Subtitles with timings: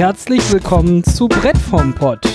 [0.00, 2.26] Herzlich willkommen zu Brett vom Pott.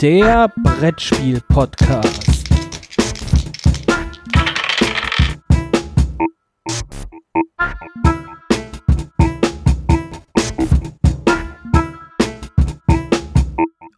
[0.00, 2.48] Der Brettspiel-Podcast.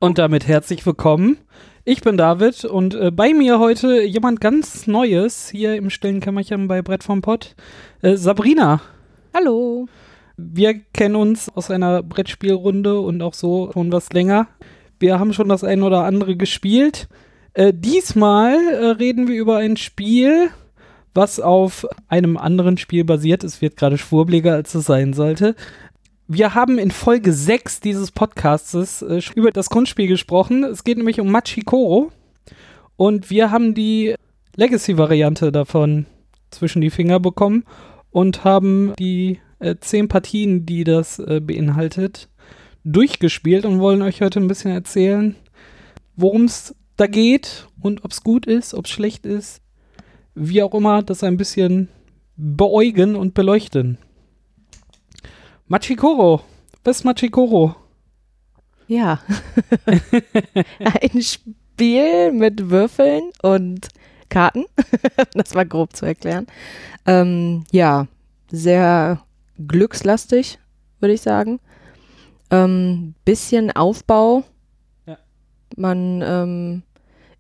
[0.01, 1.39] Und damit herzlich willkommen.
[1.85, 6.67] Ich bin David und äh, bei mir heute jemand ganz Neues hier im stillen Kämmerchen
[6.67, 7.55] bei Brett vom Pott.
[8.01, 8.81] Äh, Sabrina.
[9.33, 9.87] Hallo.
[10.37, 14.49] Wir kennen uns aus einer Brettspielrunde und auch so schon was länger.
[14.99, 17.09] Wir haben schon das ein oder andere gespielt.
[17.55, 20.51] Äh, diesmal äh, reden wir über ein Spiel,
[21.15, 23.45] was auf einem anderen Spiel basiert.
[23.45, 25.55] Es wird gerade schwurbliger, als es sein sollte.
[26.29, 30.65] Wir haben in Folge 6 dieses Podcasts äh, über das Grundspiel gesprochen.
[30.65, 32.11] Es geht nämlich um Machikoro.
[32.97, 34.15] Und wir haben die
[34.57, 36.07] Legacy-Variante davon
[36.51, 37.65] zwischen die Finger bekommen
[38.11, 42.29] und haben die äh, zehn Partien, die das äh, beinhaltet,
[42.85, 45.37] durchgespielt und wollen euch heute ein bisschen erzählen,
[46.17, 49.63] worum es da geht und ob es gut ist, ob es schlecht ist.
[50.35, 51.89] Wie auch immer, das ein bisschen
[52.37, 53.99] beäugen und beleuchten.
[55.69, 56.43] Machikoro.
[56.85, 57.77] Was ist Machikoro?
[58.89, 59.21] Ja.
[60.79, 63.89] Ein Spiel mit Würfeln und
[64.29, 64.65] Karten.
[65.35, 66.47] das war grob zu erklären.
[67.07, 68.09] Ähm, ja,
[68.51, 69.23] sehr
[69.59, 70.59] glückslastig,
[71.01, 71.61] würde ich sagen.
[72.51, 74.45] Ähm, bisschen Aufbau.
[75.07, 75.19] Ja.
[75.77, 76.83] Man ähm,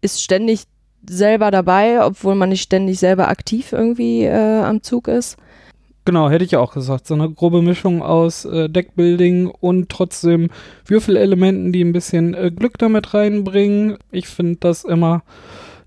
[0.00, 0.64] ist ständig
[1.08, 5.36] selber dabei, obwohl man nicht ständig selber aktiv irgendwie äh, am Zug ist.
[6.04, 7.06] Genau, hätte ich auch gesagt.
[7.06, 10.50] So eine grobe Mischung aus äh, Deckbuilding und trotzdem
[10.84, 13.98] Würfelelementen, die ein bisschen äh, Glück damit reinbringen.
[14.10, 15.22] Ich finde das immer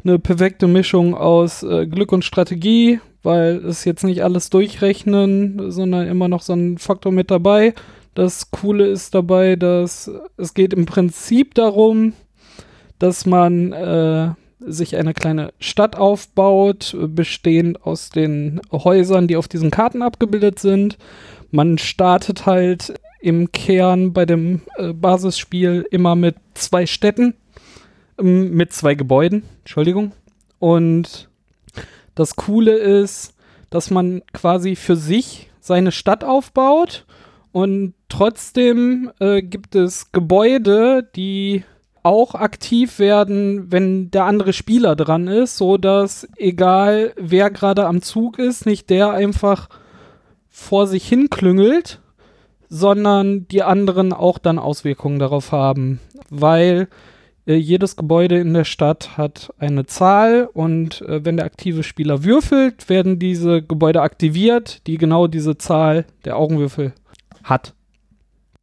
[0.06, 6.08] eine perfekte Mischung aus äh, Glück und Strategie, weil es jetzt nicht alles durchrechnen, sondern
[6.08, 7.74] immer noch so ein Faktor mit dabei.
[8.14, 12.14] Das Coole ist dabei, dass es geht im Prinzip darum,
[13.00, 19.72] dass man äh, sich eine kleine Stadt aufbaut, bestehend aus den Häusern, die auf diesen
[19.72, 20.98] Karten abgebildet sind.
[21.52, 27.34] Man startet halt im Kern bei dem äh, Basisspiel immer mit zwei Städten,
[28.20, 30.12] ähm, mit zwei Gebäuden, Entschuldigung.
[30.60, 31.28] Und
[32.16, 33.34] das Coole ist,
[33.70, 37.06] dass man quasi für sich seine Stadt aufbaut
[37.52, 41.64] und trotzdem äh, gibt es Gebäude, die
[42.04, 48.02] auch aktiv werden, wenn der andere Spieler dran ist, so dass egal wer gerade am
[48.02, 49.70] Zug ist, nicht der einfach
[50.50, 52.00] vor sich hin klüngelt,
[52.70, 56.00] sondern die anderen auch dann Auswirkungen darauf haben,
[56.30, 56.90] weil
[57.46, 62.24] äh, jedes Gebäude in der Stadt hat eine Zahl und äh, wenn der aktive Spieler
[62.24, 66.94] würfelt, werden diese Gebäude aktiviert, die genau diese Zahl der Augenwürfel
[67.44, 67.74] hat.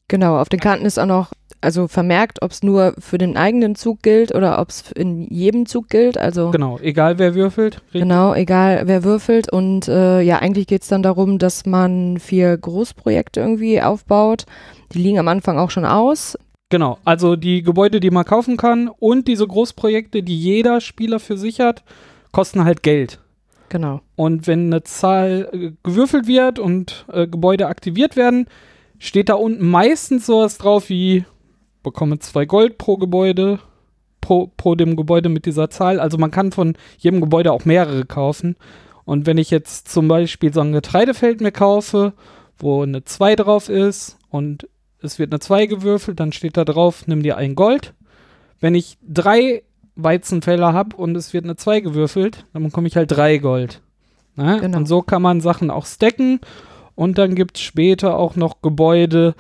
[0.09, 1.33] Genau, auf den Karten ist auch noch
[1.63, 5.65] also vermerkt, ob es nur für den eigenen Zug gilt oder ob es in jedem
[5.65, 6.19] Zug gilt.
[6.19, 7.77] Also genau, egal wer würfelt.
[7.77, 8.03] Richtig?
[8.03, 9.51] Genau, egal wer würfelt.
[9.51, 14.45] Und äh, ja, eigentlich geht es dann darum, dass man vier Großprojekte irgendwie aufbaut.
[14.93, 16.37] Die liegen am Anfang auch schon aus.
[16.73, 21.37] Genau, also die Gebäude, die man kaufen kann und diese Großprojekte, die jeder Spieler für
[21.37, 21.85] sich hat,
[22.33, 23.21] kosten halt Geld.
[23.69, 24.01] Genau.
[24.17, 28.47] Und wenn eine Zahl äh, gewürfelt wird und äh, Gebäude aktiviert werden,
[28.99, 31.27] steht da unten meistens sowas drauf wie
[31.83, 33.59] bekomme zwei Gold pro Gebäude,
[34.23, 36.01] pro, pro dem Gebäude mit dieser Zahl.
[36.01, 38.57] Also man kann von jedem Gebäude auch mehrere kaufen.
[39.05, 42.15] Und wenn ich jetzt zum Beispiel so ein Getreidefeld mir kaufe,
[42.57, 44.67] wo eine 2 drauf ist und
[45.03, 47.95] es wird eine 2 gewürfelt, dann steht da drauf, nimm dir ein Gold.
[48.61, 49.63] Wenn ich drei
[49.97, 53.83] Weizenfelder habe und es wird eine 2 gewürfelt, dann bekomme ich halt drei Gold.
[54.37, 54.59] Ne?
[54.61, 54.79] Genau.
[54.79, 56.41] Und so kann man Sachen auch stacken.
[56.95, 59.35] Und dann gibt es später auch noch Gebäude,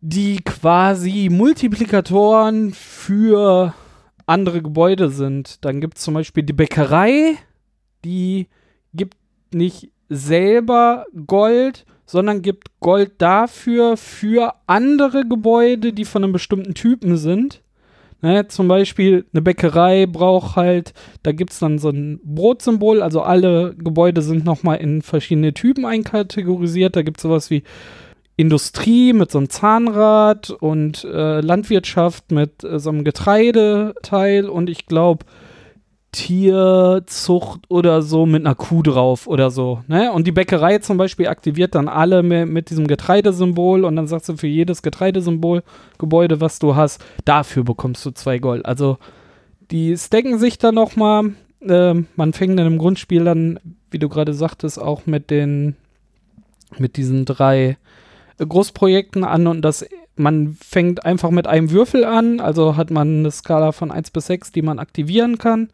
[0.00, 3.74] die quasi Multiplikatoren für
[4.26, 5.64] andere Gebäude sind.
[5.64, 7.36] Dann gibt es zum Beispiel die Bäckerei,
[8.04, 8.48] die
[8.92, 9.16] gibt
[9.52, 17.16] nicht selber Gold, sondern gibt Gold dafür für andere Gebäude, die von einem bestimmten Typen
[17.16, 17.62] sind.
[18.20, 20.92] Ne, zum Beispiel eine Bäckerei braucht halt,
[21.22, 25.86] da gibt es dann so ein Brotsymbol, also alle Gebäude sind nochmal in verschiedene Typen
[25.86, 26.94] einkategorisiert.
[26.94, 27.62] Da gibt es sowas wie
[28.36, 34.84] Industrie mit so einem Zahnrad und äh, Landwirtschaft mit äh, so einem Getreideteil und ich
[34.86, 35.24] glaube
[36.12, 39.82] Tierzucht oder so mit einer Kuh drauf oder so.
[39.88, 40.12] Ne?
[40.12, 44.36] Und die Bäckerei zum Beispiel aktiviert dann alle mit, diesem Getreidesymbol und dann sagst du
[44.36, 45.62] für jedes Getreidesymbol
[45.98, 48.66] Gebäude, was du hast, dafür bekommst du zwei Gold.
[48.66, 48.98] Also
[49.70, 51.32] die stacken sich dann nochmal.
[51.60, 53.58] Äh, man fängt dann im Grundspiel dann,
[53.90, 55.76] wie du gerade sagtest, auch mit den
[56.78, 57.78] mit diesen drei
[58.38, 63.20] äh, Großprojekten an und das man fängt einfach mit einem Würfel an, also hat man
[63.20, 65.70] eine Skala von 1 bis 6, die man aktivieren kann.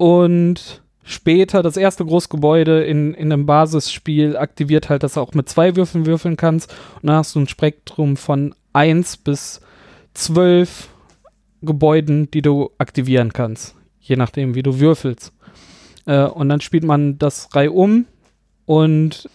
[0.00, 5.46] Und später das erste Großgebäude in, in einem Basisspiel aktiviert halt, dass du auch mit
[5.50, 6.72] zwei Würfeln würfeln kannst.
[7.02, 9.60] Und dann hast du ein Spektrum von 1 bis
[10.14, 10.88] 12
[11.60, 13.74] Gebäuden, die du aktivieren kannst.
[14.00, 15.34] Je nachdem, wie du würfelst.
[16.06, 18.06] Äh, und dann spielt man das Reihe um
[18.64, 19.28] und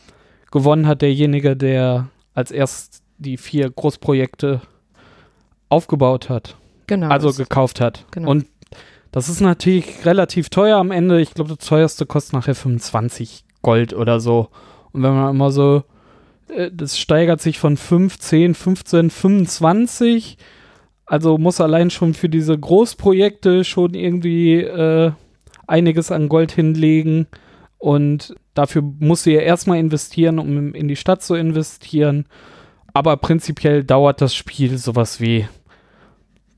[0.49, 4.61] gewonnen hat derjenige, der als erst die vier Großprojekte
[5.69, 6.55] aufgebaut hat.
[6.87, 7.09] Genau.
[7.09, 8.05] Also gekauft hat.
[8.09, 8.31] Genau.
[8.31, 8.47] Und
[9.15, 11.21] das ist natürlich relativ teuer am Ende.
[11.21, 14.49] Ich glaube, das teuerste kostet nachher 25 Gold oder so.
[14.91, 15.83] Und wenn man immer so,
[16.49, 20.37] äh, das steigert sich von 15, 15, 25.
[21.05, 25.13] Also muss allein schon für diese Großprojekte schon irgendwie äh,
[25.65, 27.27] einiges an Gold hinlegen.
[27.77, 32.25] Und dafür muss sie ja erstmal investieren, um in die Stadt zu investieren.
[32.93, 35.47] Aber prinzipiell dauert das Spiel sowas wie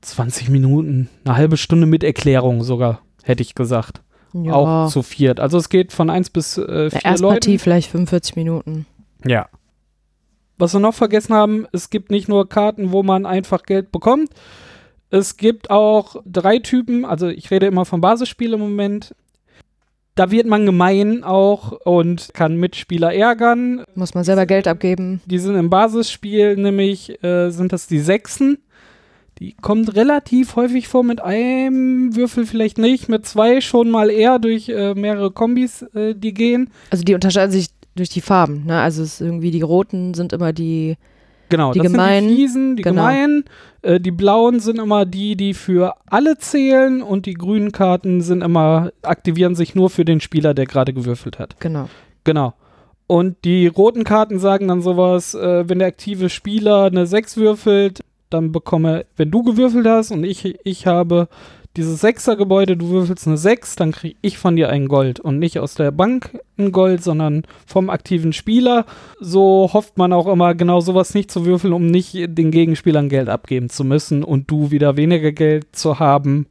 [0.00, 4.02] 20 Minuten, eine halbe Stunde mit Erklärung sogar, hätte ich gesagt.
[4.32, 4.52] ja.
[4.52, 5.40] Auch zu viert.
[5.40, 7.34] Also es geht von 1 bis äh, 4 erste Leuten.
[7.34, 8.86] Partie vielleicht 45 Minuten.
[9.26, 9.48] Ja.
[10.56, 14.30] Was wir noch vergessen haben, es gibt nicht nur Karten, wo man einfach Geld bekommt.
[15.10, 19.14] Es gibt auch drei Typen, also ich rede immer vom Basisspiel im Moment.
[20.14, 23.84] Da wird man gemein auch und kann Mitspieler ärgern.
[23.94, 25.22] Muss man selber Geld abgeben.
[25.26, 28.58] Die sind im Basisspiel, nämlich äh, sind das die Sechsen.
[29.40, 34.38] Die kommt relativ häufig vor mit einem Würfel vielleicht nicht, mit zwei schon mal eher
[34.38, 36.70] durch äh, mehrere Kombis, äh, die gehen.
[36.90, 38.64] Also die unterscheiden sich durch die Farben.
[38.66, 38.80] Ne?
[38.80, 40.96] Also es ist irgendwie die roten sind immer die.
[41.50, 43.02] Genau, Die das gemeinen, sind die Fiesen, die genau.
[43.02, 43.44] gemeinen.
[43.80, 48.42] Äh, die blauen sind immer die, die für alle zählen und die grünen Karten sind
[48.42, 51.58] immer, aktivieren sich nur für den Spieler, der gerade gewürfelt hat.
[51.58, 51.88] Genau.
[52.24, 52.52] Genau.
[53.06, 58.00] Und die roten Karten sagen dann sowas, äh, wenn der aktive Spieler eine 6 würfelt,
[58.30, 61.28] dann bekomme, wenn du gewürfelt hast und ich, ich habe
[61.78, 65.20] dieses Sechser-Gebäude, du würfelst eine 6, dann kriege ich von dir ein Gold.
[65.20, 68.84] Und nicht aus der Bank ein Gold, sondern vom aktiven Spieler.
[69.20, 73.28] So hofft man auch immer, genau sowas nicht zu würfeln, um nicht den Gegenspielern Geld
[73.28, 76.46] abgeben zu müssen und du wieder weniger Geld zu haben,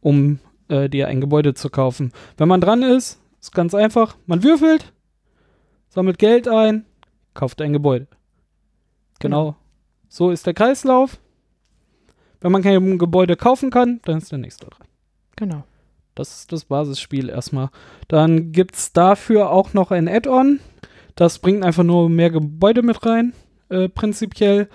[0.00, 2.12] um äh, dir ein Gebäude zu kaufen.
[2.36, 4.92] Wenn man dran ist, ist ganz einfach, man würfelt,
[5.90, 6.86] sammelt Geld ein,
[7.34, 8.08] kauft ein Gebäude.
[9.20, 9.54] Genau.
[10.08, 11.18] So ist der Kreislauf.
[12.42, 14.86] Wenn man kein Gebäude kaufen kann, dann ist der nächste dran.
[15.36, 15.64] Genau.
[16.14, 17.70] Das ist das Basisspiel erstmal.
[18.08, 20.60] Dann gibt es dafür auch noch ein Add-on.
[21.14, 23.32] Das bringt einfach nur mehr Gebäude mit rein,
[23.70, 24.68] äh, prinzipiell.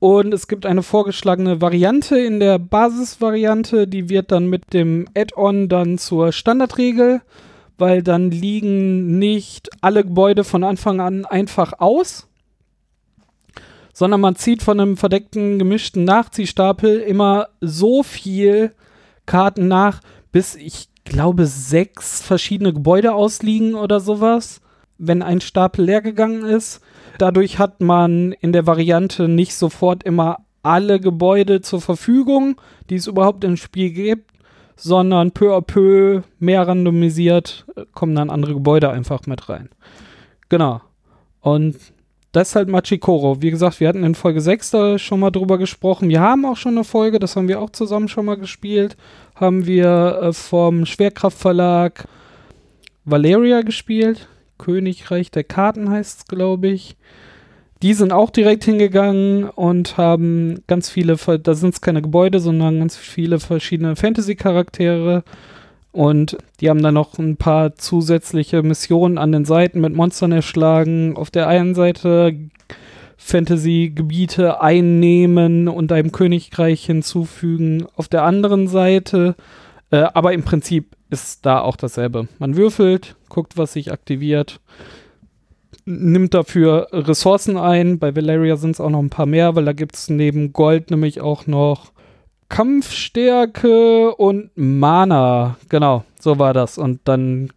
[0.00, 5.68] Und es gibt eine vorgeschlagene Variante in der Basisvariante, die wird dann mit dem Add-on
[5.68, 7.22] dann zur Standardregel,
[7.78, 12.28] weil dann liegen nicht alle Gebäude von Anfang an einfach aus,
[13.94, 18.72] sondern man zieht von einem verdeckten, gemischten Nachziehstapel immer so viel
[19.24, 20.00] Karten nach,
[20.32, 24.60] bis ich glaube sechs verschiedene Gebäude ausliegen oder sowas,
[24.98, 26.80] wenn ein Stapel leer gegangen ist.
[27.18, 33.06] Dadurch hat man in der Variante nicht sofort immer alle Gebäude zur Verfügung, die es
[33.06, 34.32] überhaupt im Spiel gibt,
[34.76, 39.68] sondern peu à peu mehr randomisiert kommen dann andere Gebäude einfach mit rein.
[40.48, 40.80] Genau.
[41.40, 41.76] Und
[42.34, 43.40] das ist halt Machikoro.
[43.40, 46.08] Wie gesagt, wir hatten in Folge 6 da schon mal drüber gesprochen.
[46.08, 48.96] Wir haben auch schon eine Folge, das haben wir auch zusammen schon mal gespielt.
[49.36, 52.08] Haben wir äh, vom Schwerkraftverlag
[53.04, 54.28] Valeria gespielt.
[54.58, 56.96] Königreich der Karten heißt es, glaube ich.
[57.82, 62.80] Die sind auch direkt hingegangen und haben ganz viele, da sind es keine Gebäude, sondern
[62.80, 65.22] ganz viele verschiedene Fantasy-Charaktere.
[65.94, 71.16] Und die haben dann noch ein paar zusätzliche Missionen an den Seiten mit Monstern erschlagen.
[71.16, 72.34] Auf der einen Seite
[73.16, 77.86] Fantasy-Gebiete einnehmen und einem Königreich hinzufügen.
[77.94, 79.36] Auf der anderen Seite,
[79.92, 82.26] äh, aber im Prinzip ist da auch dasselbe.
[82.40, 84.58] Man würfelt, guckt, was sich aktiviert,
[85.84, 88.00] nimmt dafür Ressourcen ein.
[88.00, 90.90] Bei Valeria sind es auch noch ein paar mehr, weil da gibt es neben Gold
[90.90, 91.93] nämlich auch noch
[92.48, 95.56] Kampfstärke und Mana.
[95.68, 96.78] Genau, so war das.
[96.78, 97.50] Und dann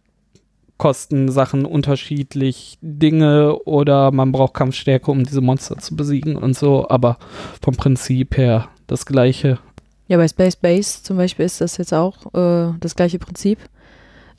[0.78, 6.88] kosten Sachen unterschiedlich Dinge oder man braucht Kampfstärke, um diese Monster zu besiegen und so.
[6.88, 7.18] Aber
[7.60, 9.58] vom Prinzip her das gleiche.
[10.06, 13.58] Ja, bei Space Base zum Beispiel ist das jetzt auch äh, das gleiche Prinzip.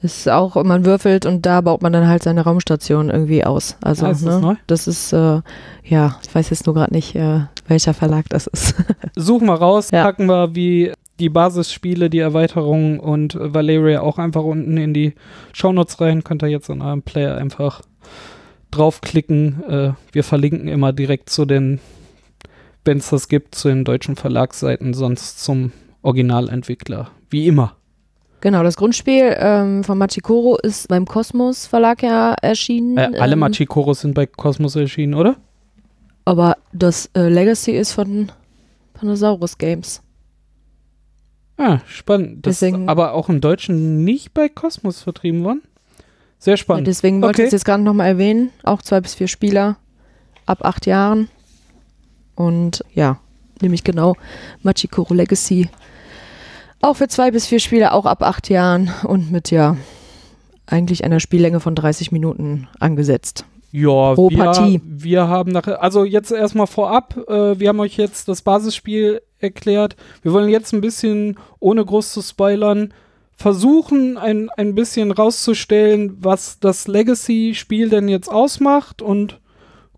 [0.01, 3.75] Ist auch, man würfelt und da baut man dann halt seine Raumstation irgendwie aus.
[3.81, 4.31] Also, Ah, ist ne?
[4.31, 4.55] das neu?
[4.67, 5.41] Das ist, äh,
[5.83, 8.75] ja, ich weiß jetzt nur gerade nicht, äh, welcher Verlag das ist.
[9.17, 10.03] Suchen wir raus, Ja.
[10.03, 15.15] packen wir wie die Basisspiele, die Erweiterung und Valeria auch einfach unten in die
[15.51, 16.23] Shownotes rein.
[16.23, 17.81] Könnt ihr jetzt in eurem Player einfach
[18.71, 19.63] draufklicken.
[19.67, 21.79] Äh, wir verlinken immer direkt zu den,
[22.85, 27.09] wenn es das gibt, zu den deutschen Verlagsseiten, sonst zum Originalentwickler.
[27.29, 27.73] Wie immer.
[28.41, 32.97] Genau, das Grundspiel ähm, von Machikoro ist beim Kosmos Verlag ja erschienen.
[32.97, 35.35] Äh, alle ähm, Machikoros sind bei Cosmos erschienen, oder?
[36.25, 38.31] Aber das äh, Legacy ist von
[38.93, 40.01] Panosaurus Games.
[41.57, 42.45] Ah, spannend.
[42.45, 45.61] Das Deswegen- ist aber auch im Deutschen nicht bei Cosmos vertrieben worden.
[46.37, 46.87] Sehr Ja, spannend.
[46.87, 47.47] deswegen wollte ich Okay.
[47.47, 48.51] es jetzt gerade nochmal erwähnen.
[48.63, 49.75] Auch zwei bis vier Spieler
[50.45, 51.27] ab acht Jahren.
[52.35, 53.19] Und ja,
[53.61, 54.15] nämlich genau
[54.63, 55.67] Machikoro Legacy.
[56.81, 59.75] Auch für zwei bis vier Spieler, auch ab acht Jahren und mit ja
[60.65, 63.45] eigentlich einer Spiellänge von 30 Minuten angesetzt.
[63.71, 64.81] Ja, Pro wir, Partie.
[64.83, 69.95] wir haben nachher, also jetzt erstmal vorab, äh, wir haben euch jetzt das Basisspiel erklärt.
[70.21, 72.93] Wir wollen jetzt ein bisschen, ohne groß zu spoilern,
[73.35, 79.39] versuchen, ein, ein bisschen rauszustellen, was das Legacy-Spiel denn jetzt ausmacht und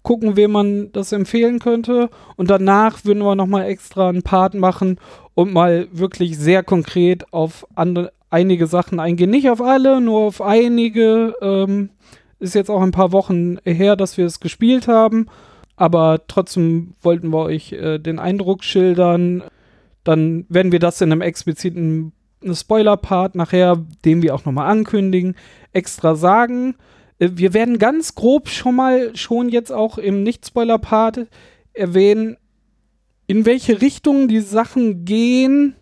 [0.03, 2.09] gucken, wem man das empfehlen könnte.
[2.35, 4.99] Und danach würden wir nochmal extra einen Part machen
[5.33, 9.29] und mal wirklich sehr konkret auf andere, einige Sachen eingehen.
[9.29, 11.35] Nicht auf alle, nur auf einige.
[11.41, 11.89] Ähm,
[12.39, 15.27] ist jetzt auch ein paar Wochen her, dass wir es gespielt haben.
[15.75, 19.43] Aber trotzdem wollten wir euch äh, den Eindruck schildern.
[20.03, 22.13] Dann werden wir das in einem expliziten
[22.51, 25.35] Spoiler-Part nachher, den wir auch nochmal ankündigen,
[25.73, 26.75] extra sagen.
[27.19, 31.27] Äh, wir werden ganz grob schon mal, schon jetzt auch im Nicht-Spoiler-Part
[31.73, 32.37] erwähnen,
[33.31, 35.77] in welche Richtung die Sachen gehen,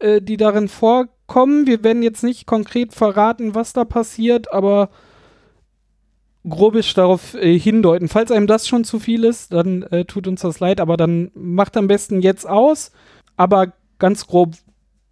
[0.00, 1.66] äh, die darin vorkommen.
[1.66, 4.90] Wir werden jetzt nicht konkret verraten, was da passiert, aber
[6.46, 8.08] grobisch darauf äh, hindeuten.
[8.08, 11.30] Falls einem das schon zu viel ist, dann äh, tut uns das leid, aber dann
[11.32, 12.92] macht am besten jetzt aus.
[13.38, 14.52] Aber ganz grob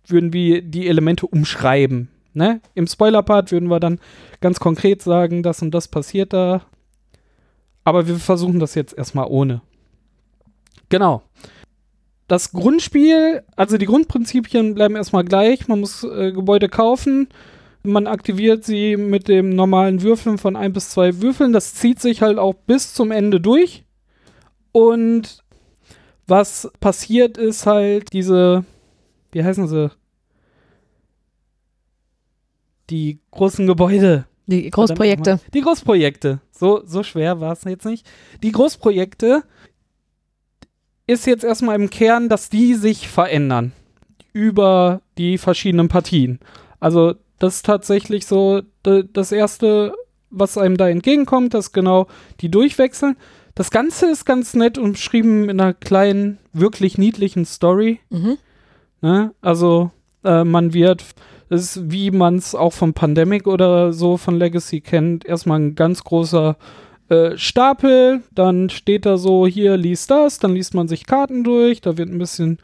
[0.07, 2.11] würden wir die Elemente umschreiben.
[2.35, 2.61] Ne?
[2.75, 3.99] Im Spoiler-Part würden wir dann
[4.43, 6.67] ganz konkret sagen, das und das passiert da.
[7.83, 9.63] Aber wir versuchen das jetzt erstmal ohne.
[10.91, 11.23] Genau.
[12.33, 15.69] Das Grundspiel, also die Grundprinzipien bleiben erstmal gleich.
[15.69, 17.29] Man muss äh, Gebäude kaufen.
[17.83, 21.53] Man aktiviert sie mit dem normalen Würfeln von ein bis zwei Würfeln.
[21.53, 23.85] Das zieht sich halt auch bis zum Ende durch.
[24.73, 25.45] Und
[26.27, 28.65] was passiert ist halt diese,
[29.33, 29.91] wie heißen sie?
[32.89, 34.25] Die großen Gebäude.
[34.47, 35.39] Die Großprojekte.
[35.53, 36.41] Die Großprojekte.
[36.51, 38.11] So, so schwer war es jetzt nicht.
[38.43, 39.43] Die Großprojekte
[41.07, 43.73] ist jetzt erstmal im Kern, dass die sich verändern
[44.33, 46.39] über die verschiedenen Partien.
[46.81, 49.95] Also das ist tatsächlich so das Erste,
[50.31, 52.07] was einem da entgegenkommt, dass genau
[52.41, 53.17] die durchwechseln.
[53.55, 58.01] Das Ganze ist ganz nett umschrieben in einer kleinen, wirklich niedlichen Story.
[58.11, 58.39] Mhm.
[59.03, 59.35] Ne?
[59.43, 59.91] Also
[60.25, 61.05] äh, man wird,
[61.49, 65.75] das ist wie man es auch von Pandemic oder so von Legacy kennt, erstmal ein
[65.75, 66.57] ganz großer
[67.13, 71.81] äh, Stapel, dann steht da so, hier liest das, dann liest man sich Karten durch,
[71.81, 72.59] da wird ein bisschen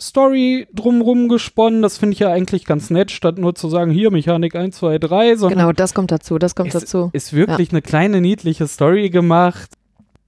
[0.00, 4.10] Story drumrum gesponnen, das finde ich ja eigentlich ganz nett, statt nur zu sagen, hier
[4.10, 7.10] Mechanik 1, 2, 3, sondern Genau, das kommt dazu, das kommt es dazu.
[7.12, 9.70] ist wirklich eine kleine niedliche Story gemacht.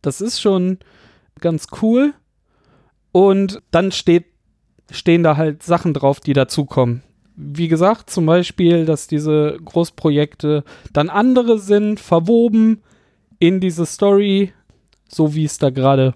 [0.02, 0.78] Das ist schon
[1.40, 2.12] ganz cool.
[3.12, 4.26] Und dann steht,
[4.90, 7.02] stehen da halt Sachen drauf, die dazukommen.
[7.34, 12.82] Wie gesagt, zum Beispiel, dass diese Großprojekte dann andere sind, verwoben
[13.42, 14.52] in diese Story,
[15.08, 16.14] so wie es da gerade,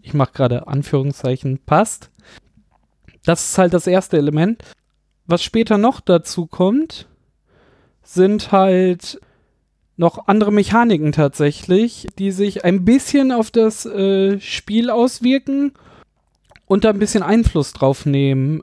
[0.00, 2.10] ich mache gerade Anführungszeichen, passt.
[3.26, 4.62] Das ist halt das erste Element.
[5.26, 7.08] Was später noch dazu kommt,
[8.02, 9.20] sind halt
[9.98, 15.72] noch andere Mechaniken tatsächlich, die sich ein bisschen auf das äh, Spiel auswirken
[16.64, 18.62] und da ein bisschen Einfluss drauf nehmen.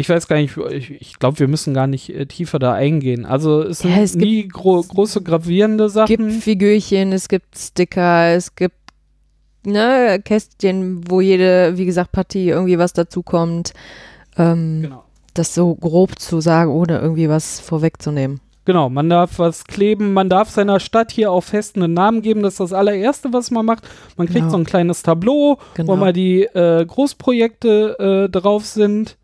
[0.00, 3.24] Ich weiß gar nicht, ich, ich glaube, wir müssen gar nicht äh, tiefer da eingehen.
[3.26, 6.30] Also es sind Ja, es gibt- nie gro große gravierende Es gibt Sachen.
[6.40, 8.74] Figürchen, es gibt Sticker, es gibt
[9.64, 13.72] ne, Kästchen, wo jede, wie gesagt, Partie irgendwie was dazukommt.
[14.36, 15.04] Ähm, Genau.
[15.34, 18.40] Das so grob zu sagen, ohne irgendwie was vorwegzunehmen.
[18.64, 22.42] Genau, man darf was kleben, man darf seiner Stadt hier auch fest einen Namen geben,
[22.42, 23.84] das ist das allererste, was man macht.
[24.16, 24.50] Man kriegt Genau.
[24.50, 25.92] so ein kleines Tableau, Genau.
[25.92, 29.16] wo mal die äh, Großprojekte äh, drauf sind.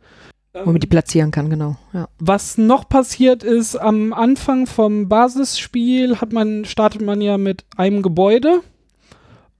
[0.65, 1.77] Wo man die platzieren kann, genau.
[1.93, 2.09] Ja.
[2.19, 8.03] Was noch passiert ist, am Anfang vom Basisspiel hat man, startet man ja mit einem
[8.03, 8.61] Gebäude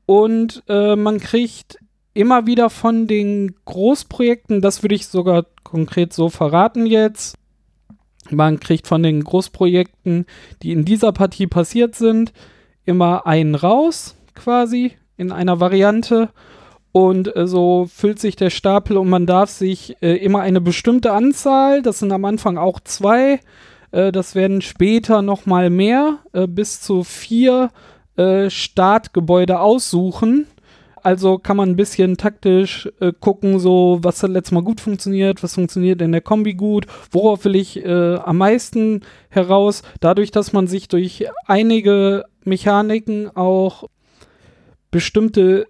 [0.07, 1.79] und äh, man kriegt
[2.15, 7.37] immer wieder von den Großprojekten, das würde ich sogar konkret so verraten jetzt,
[8.31, 10.27] man kriegt von den Großprojekten,
[10.63, 12.33] die in dieser Partie passiert sind,
[12.85, 16.31] immer einen raus, quasi, in einer Variante.
[16.97, 21.13] Und äh, so füllt sich der Stapel und man darf sich äh, immer eine bestimmte
[21.13, 23.41] Anzahl, das sind am Anfang auch zwei,
[23.93, 27.69] äh, das werden später noch mal mehr, äh, bis zu vier
[28.17, 30.47] äh, Startgebäude aussuchen.
[31.03, 35.43] Also kann man ein bisschen taktisch äh, gucken, so was hat letztes Mal gut funktioniert,
[35.43, 39.83] was funktioniert in der Kombi gut, worauf will ich äh, am meisten heraus.
[40.01, 43.85] Dadurch, dass man sich durch einige Mechaniken auch
[44.91, 45.67] bestimmte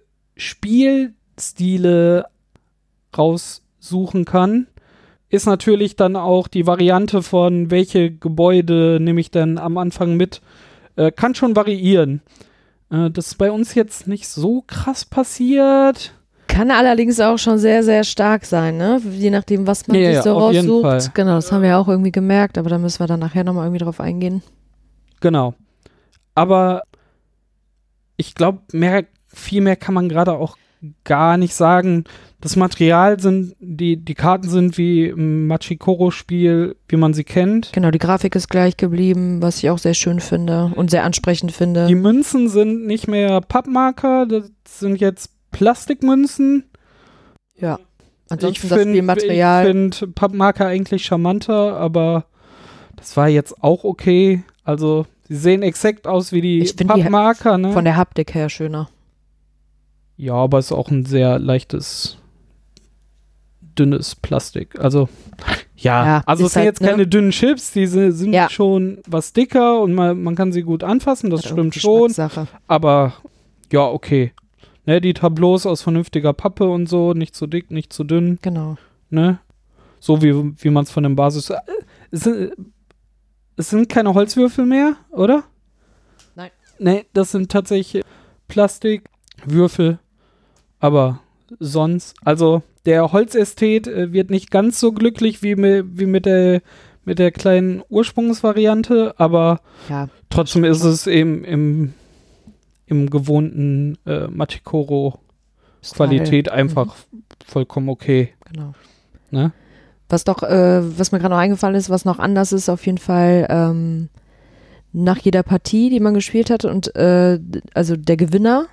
[1.37, 2.25] Spielstile
[3.17, 4.67] raussuchen kann,
[5.29, 10.41] ist natürlich dann auch die Variante von welche Gebäude nehme ich denn am Anfang mit,
[10.95, 12.21] äh, kann schon variieren.
[12.89, 16.13] Äh, das ist bei uns jetzt nicht so krass passiert.
[16.47, 19.01] Kann allerdings auch schon sehr, sehr stark sein, ne?
[19.11, 21.13] Je nachdem, was man Ja, sich so raussucht.
[21.13, 23.83] Genau, das haben wir auch irgendwie gemerkt, aber da müssen wir dann nachher nochmal irgendwie
[23.83, 24.41] drauf eingehen.
[25.19, 25.53] Genau.
[26.35, 26.83] Aber
[28.15, 30.57] ich glaube, mehr, viel mehr kann man gerade auch
[31.03, 32.03] gar nicht sagen.
[32.41, 37.71] Das Material sind, die, die Karten sind wie im Machikoro-Spiel, wie man sie kennt.
[37.73, 41.51] Genau, die Grafik ist gleich geblieben, was ich auch sehr schön finde und sehr ansprechend
[41.51, 41.87] finde.
[41.87, 46.65] Die Münzen sind nicht mehr Pappmarker, das sind jetzt Plastikmünzen.
[47.55, 47.79] ja.
[48.25, 49.67] Ich Ansonsten das finde Spielmaterial.
[49.67, 52.25] find Pappmarker eigentlich charmanter, aber
[52.97, 54.43] das war jetzt auch okay.
[54.65, 57.71] Also, sie sehen exakt aus wie die Ich find die Pappmarker, ne?
[57.71, 58.89] Von der Haptik her schöner.
[60.17, 62.17] Ja, aber es ist auch ein sehr leichtes,
[63.77, 64.79] dünnes Plastik.
[64.79, 65.07] Also,
[65.75, 66.87] ja, Ja, also es sind halt, jetzt ne?
[66.89, 68.49] keine dünnen Chips, die si- sind Ja.
[68.49, 72.11] schon was dicker und man, man kann sie gut anfassen, das Hat stimmt schon.
[72.67, 73.13] Aber
[73.71, 74.33] ja, okay.
[74.87, 78.77] Ne, die Tableaus aus vernünftiger Pappe und so, nicht zu dick, nicht zu dünn, Genau.
[79.09, 79.39] ne?
[79.99, 80.33] So wie,
[80.63, 81.49] wie man es von dem Basis.
[81.49, 81.57] Äh,
[82.09, 82.53] Es sind,
[83.57, 85.43] es sind keine Holzwürfel mehr, oder?
[86.35, 86.51] Nein.
[86.79, 88.03] Ne, das sind tatsächlich
[88.47, 89.99] Plastikwürfel.
[90.79, 91.21] Aber
[91.59, 96.61] sonst, also der Holzästhet äh, wird nicht ganz so glücklich wie, wie mit der
[97.07, 101.93] mit der kleinen Ursprungsvariante, aber Ja, trotzdem ist es eben im,
[102.85, 105.17] im gewohnten äh, Machikoro
[105.93, 106.53] Qualität Style.
[106.59, 106.97] einfach
[107.45, 108.33] vollkommen okay.
[108.51, 108.73] Genau.
[109.31, 109.53] Ne?
[110.09, 112.97] Was doch, äh, was mir gerade noch eingefallen ist, was noch anders ist, auf jeden
[112.97, 114.09] Fall ähm,
[114.91, 117.39] nach jeder Partie, die man gespielt hat und äh,
[117.73, 118.67] also der Gewinner,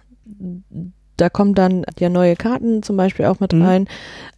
[1.16, 3.62] da kommen dann ja neue Karten zum Beispiel auch mit Mhm.
[3.62, 3.88] rein,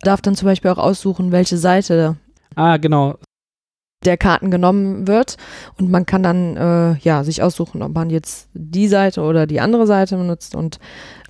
[0.02, 2.16] darf dann zum Beispiel auch aussuchen, welche Seite
[2.54, 3.16] Ah, genau.
[4.04, 5.36] der Karten genommen wird
[5.78, 9.60] und man kann dann äh, ja sich aussuchen, ob man jetzt die Seite oder die
[9.60, 10.78] andere Seite benutzt und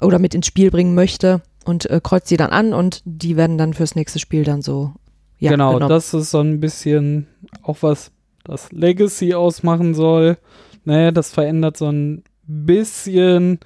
[0.01, 3.57] oder mit ins Spiel bringen möchte und äh, kreuzt sie dann an und die werden
[3.57, 4.93] dann fürs nächste Spiel dann so
[5.39, 5.89] ja, genau, genommen.
[5.91, 7.27] das ist so ein bisschen
[7.63, 8.11] auch was
[8.45, 10.39] das Legacy ausmachen soll.
[10.85, 13.59] Ne, das verändert so ein bisschen,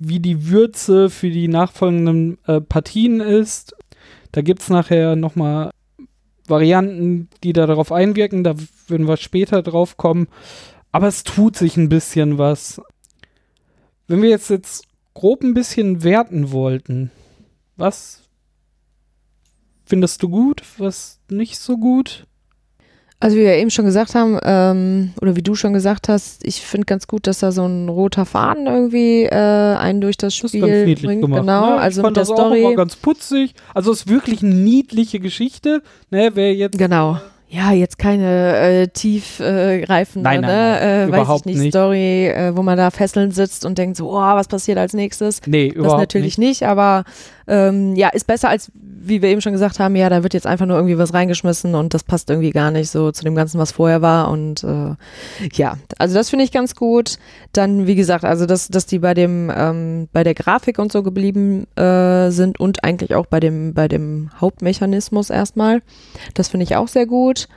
[0.00, 3.76] wie die Würze für die nachfolgenden äh, Partien ist.
[4.32, 5.70] Da gibt es nachher nochmal
[6.46, 8.42] Varianten, die da darauf einwirken.
[8.42, 8.54] Da
[8.88, 10.26] würden wir später drauf kommen.
[10.90, 12.80] Aber es tut sich ein bisschen was.
[14.08, 17.10] Wenn wir jetzt, jetzt grob ein bisschen werten wollten,
[17.76, 18.22] was
[19.84, 22.26] findest du gut, was nicht so gut?
[23.22, 26.62] Also wie wir eben schon gesagt haben, ähm, oder wie du schon gesagt hast, ich
[26.62, 29.34] finde ganz gut, dass da so ein roter Faden irgendwie äh,
[29.76, 31.20] einen durch das Das Spiel ist ganz niedlich bringt.
[31.22, 31.40] gemacht.
[31.42, 31.76] Genau, ne?
[31.76, 32.62] also ich fand mit der das auch Story.
[32.62, 33.54] immer ganz putzig.
[33.74, 35.82] Also es ist wirklich eine niedliche Geschichte.
[36.10, 37.18] Ne, wer jetzt Genau.
[37.52, 41.58] Ja, jetzt keine äh, tiefgreifende, äh, greifende, Nein, nein, ne, nein, äh, weiß ich nicht,
[41.58, 41.72] nicht.
[41.72, 45.40] Story, äh, wo man da fesselnd sitzt und denkt so, oh, was passiert als nächstes?
[45.46, 46.60] Nee, Das überhaupt natürlich nicht.
[46.60, 47.02] nicht, aber
[47.50, 50.46] ähm, ja, ist besser als, wie wir eben schon gesagt haben, ja, da wird jetzt
[50.46, 53.58] einfach nur irgendwie was reingeschmissen und das passt irgendwie gar nicht so zu dem Ganzen,
[53.58, 54.30] was vorher war.
[54.30, 54.94] Und äh,
[55.52, 57.18] ja, also das finde ich ganz gut.
[57.52, 61.02] Dann, wie gesagt, also dass, dass die bei dem, ähm, bei der Grafik und so
[61.02, 65.82] geblieben äh, sind und eigentlich auch bei dem, bei dem Hauptmechanismus erstmal.
[66.34, 67.48] Das finde ich auch sehr gut.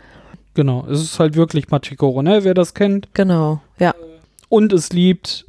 [0.56, 2.44] Genau, es ist halt wirklich Machikoro, ne?
[2.44, 3.94] Wer das kennt Genau, ja,
[4.50, 5.46] und es liebt,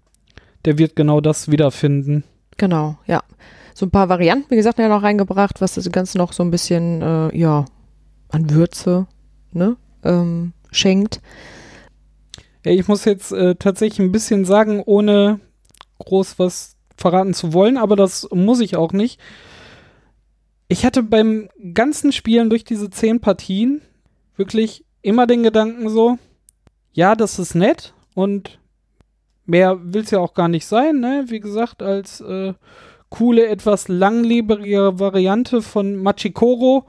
[0.65, 2.25] der wird genau das wiederfinden.
[2.57, 3.23] genau, ja.
[3.75, 6.51] So ein paar Varianten, wie gesagt, ja noch reingebracht, was das Ganze noch so ein
[6.51, 7.65] bisschen, äh, ja,
[8.31, 9.07] an Würze,
[9.53, 11.21] ne, ähm, schenkt.
[12.65, 15.41] Ja, ich muss jetzt äh, tatsächlich ein bisschen sagen, ohne
[15.99, 19.21] groß was verraten zu wollen, aber das muss ich auch nicht.
[20.69, 23.83] Ich hatte beim ganzen Spielen durch diese zehn Partien
[24.37, 26.19] wirklich immer den Gedanken so,
[26.93, 28.59] ja, das ist nett und
[29.47, 31.25] mehr will es ja auch gar nicht sein, ne?
[31.29, 32.55] Wie gesagt, als äh,
[33.15, 36.85] coole, etwas langlebigere Variante von Machikoro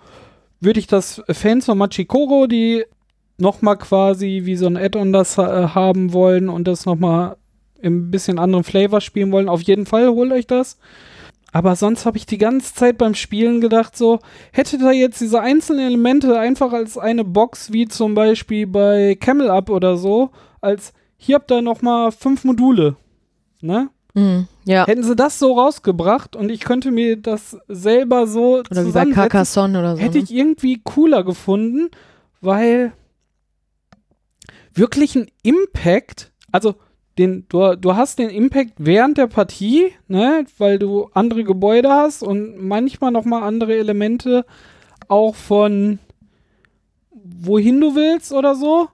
[0.59, 2.83] würde ich das Fans von Machikoro, die
[3.37, 7.37] nochmal quasi wie so ein Add-on das äh, haben wollen und das nochmal
[7.79, 10.79] im bisschen anderen Flavor spielen wollen, auf jeden Fall holt euch das.
[11.51, 14.19] Aber sonst habe ich die ganze Zeit beim Spielen gedacht, so,
[14.51, 19.51] hätte da jetzt diese einzelnen Elemente einfach als eine Box, wie zum Beispiel bei Camel
[19.51, 22.95] Up oder so, als hier habt ihr nochmal fünf Module.
[23.61, 23.89] ne?
[24.15, 24.47] Mhm.
[24.65, 24.87] Ja.
[24.87, 29.05] Hätten sie das so rausgebracht und ich könnte mir das selber so Oder wie bei
[29.05, 30.01] Carcassonne oder so.
[30.01, 30.23] hätte ne?
[30.23, 31.89] ich irgendwie cooler gefunden,
[32.41, 32.91] weil
[34.73, 36.75] wirklich ein Impact, also
[37.19, 42.23] den, du, du hast den Impact während der Partie, ne, weil du andere Gebäude hast
[42.23, 44.45] und manchmal nochmal andere Elemente
[45.07, 45.99] auch von
[47.11, 48.89] wohin du willst oder so.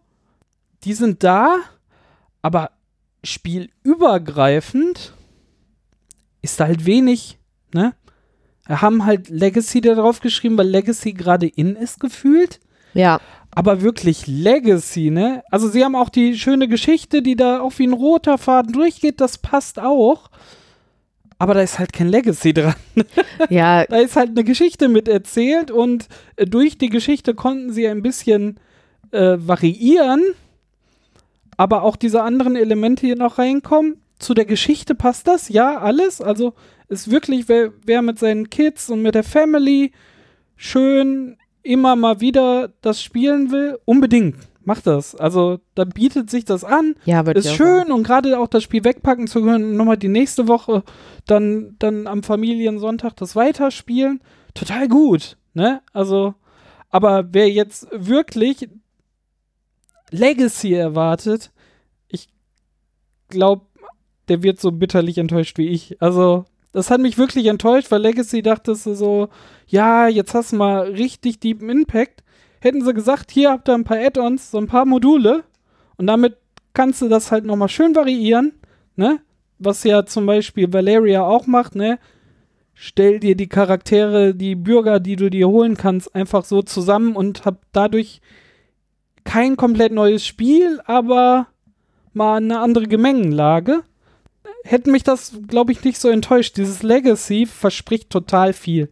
[0.84, 1.58] Die sind da,
[2.42, 2.72] aber
[3.24, 5.14] spielübergreifend
[6.42, 7.38] ist da halt wenig,
[7.74, 7.94] ne?
[8.68, 12.60] Wir haben halt Legacy da drauf geschrieben, weil Legacy gerade in ist gefühlt.
[12.94, 13.20] ja.
[13.54, 15.44] Aber wirklich Legacy, ne?
[15.52, 19.20] Also sie haben auch die schöne Geschichte, die da auch wie ein roter Faden durchgeht,
[19.20, 20.30] das passt auch.
[21.38, 22.76] Aber da ist halt kein Legacy dran.
[23.50, 27.90] Ja, Da ist halt eine Geschichte mit erzählt und äh, durch die Geschichte konnten sie
[27.90, 28.58] ein bisschen
[29.12, 30.22] äh, variieren,
[31.58, 34.00] aber auch diese anderen Elemente hier noch reinkommen.
[34.22, 36.22] Zu der Geschichte passt das, ja, alles.
[36.22, 36.54] Also
[36.88, 39.94] ist wirklich, wer, wer mit seinen Kids und mit der Family
[40.56, 44.36] schön immer mal wieder das spielen will, unbedingt.
[44.64, 45.16] Macht das.
[45.16, 46.96] Also da bietet sich das an.
[47.06, 50.08] ja, würde Ist schön und gerade auch das Spiel wegpacken zu können und nochmal die
[50.08, 50.84] nächste Woche
[51.26, 54.22] dann, dann am Familiensonntag das weiterspielen.
[54.54, 55.82] Total gut, ne?
[55.94, 56.36] Also,
[56.90, 58.70] aber wer jetzt wirklich
[60.12, 61.52] Legacy erwartet,
[62.08, 62.30] ich
[63.30, 63.66] glaube,
[64.28, 66.02] der wird so bitterlich enttäuscht wie ich.
[66.02, 69.30] Also, das hat mich wirklich enttäuscht, weil Legacy dachte so,
[69.68, 72.24] ja, jetzt hast du mal richtig deepen Impact.
[72.62, 75.44] Hätten sie gesagt, hier habt ihr ein paar Add-ons, so ein paar Module
[75.98, 76.38] und damit
[76.74, 78.54] kannst du das halt nochmal schön variieren,
[78.96, 79.20] ne?
[79.60, 82.00] Was ja zum Beispiel Valeria auch macht, ne?
[82.74, 87.46] Stell dir die Charaktere, die Bürger, die du dir holen kannst, einfach so zusammen und
[87.46, 88.22] hab dadurch
[89.24, 91.48] kein komplett neues Spiel, aber
[92.14, 93.84] mal eine andere Gemengenlage.
[94.64, 96.58] Hätte mich das, glaube ich, nicht so enttäuscht.
[96.58, 98.90] Dieses Legacy verspricht total viel.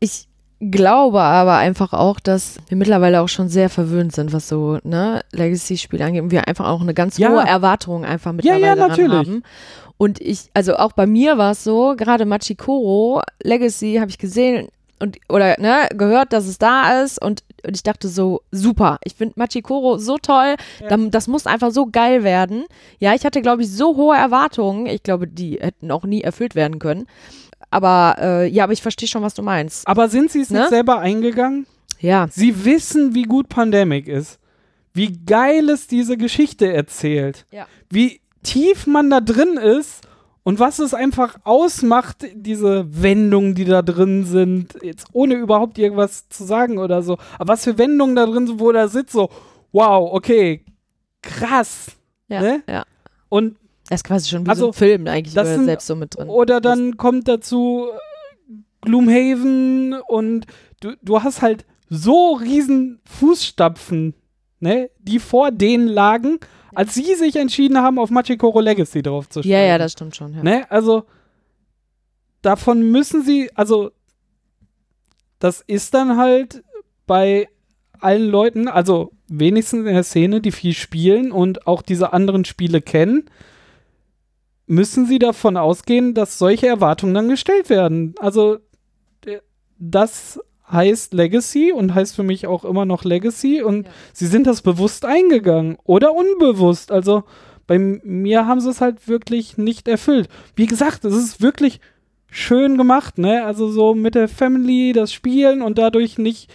[0.00, 0.26] Ich
[0.60, 5.22] glaube aber einfach auch, dass wir mittlerweile auch schon sehr verwöhnt sind, was so ne,
[5.32, 6.22] Legacy-Spiele angeht.
[6.22, 7.30] Und wir einfach auch eine ganz Ja.
[7.30, 9.12] hohe Erwartung einfach Ja, mittlerweile ja, daran natürlich.
[9.12, 9.42] haben.
[9.98, 14.68] Und ich, also auch bei mir war es so, gerade Machikoro, Legacy habe ich gesehen
[15.00, 19.14] und oder ne, gehört, dass es da ist und, und ich dachte so, super, ich
[19.14, 20.96] finde Machikoro so toll, Ja.
[20.96, 22.64] das muss einfach so geil werden.
[22.98, 26.54] Ja, ich hatte, glaube ich, so hohe Erwartungen, ich glaube, die hätten auch nie erfüllt
[26.54, 27.06] werden können.
[27.70, 29.86] Aber äh, ja, aber ich verstehe schon, was du meinst.
[29.86, 30.60] Aber sind sie es Ne?
[30.60, 31.66] nicht selber eingegangen?
[32.00, 34.38] Ja, Sie wissen, wie gut Pandemic ist.
[34.94, 37.44] Wie geil es diese Geschichte erzählt.
[37.50, 37.66] Ja.
[37.90, 40.07] Wie tief man da drin ist
[40.48, 46.26] und was es einfach ausmacht, diese Wendungen, die da drin sind, jetzt ohne überhaupt irgendwas
[46.30, 47.18] zu sagen oder so.
[47.38, 49.28] Aber was für Wendungen da drin sind, wo da sitzt, so,
[49.72, 50.64] wow, okay,
[51.22, 51.88] krass.
[52.28, 52.62] ja, Ne?
[52.66, 52.84] ja.
[53.28, 53.56] Und
[53.90, 56.16] Das ist quasi schon wie Also, so ein Film eigentlich das sind- selbst so mit
[56.16, 56.28] drin.
[56.30, 60.46] Oder dann kommt dazu äh, Gloomhaven und
[60.80, 64.14] du, du hast halt so riesen Fußstapfen,
[64.60, 66.38] ne, die vor denen lagen,
[66.78, 70.32] als sie sich entschieden haben, auf Machikoro Legacy drauf zu ja, ja, das stimmt schon.
[70.32, 70.44] Ja.
[70.44, 71.02] Ne, also
[72.40, 73.90] davon müssen sie, also
[75.40, 76.62] das ist dann halt
[77.04, 77.48] bei
[77.98, 82.80] allen Leuten, also wenigstens in der Szene, die viel spielen und auch diese anderen Spiele
[82.80, 83.28] kennen,
[84.68, 88.14] müssen sie davon ausgehen, dass solche Erwartungen dann gestellt werden.
[88.20, 88.58] Also
[89.80, 90.38] das
[90.70, 93.92] heißt Legacy und heißt für mich auch immer noch Legacy und Ja.
[94.12, 96.92] sie sind das bewusst eingegangen oder unbewusst.
[96.92, 97.24] Also
[97.66, 100.28] bei mir haben sie es halt wirklich nicht erfüllt.
[100.56, 101.80] Wie gesagt, es ist wirklich
[102.30, 103.44] schön gemacht, ne?
[103.44, 106.50] Also so mit der Family das Spielen und dadurch nicht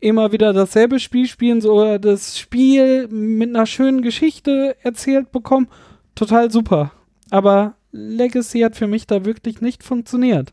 [0.00, 5.68] immer wieder dasselbe Spiel spielen, so oder das Spiel mit einer schönen Geschichte erzählt bekommen.
[6.16, 6.92] Total super.
[7.30, 10.52] Aber Legacy hat für mich da wirklich nicht funktioniert.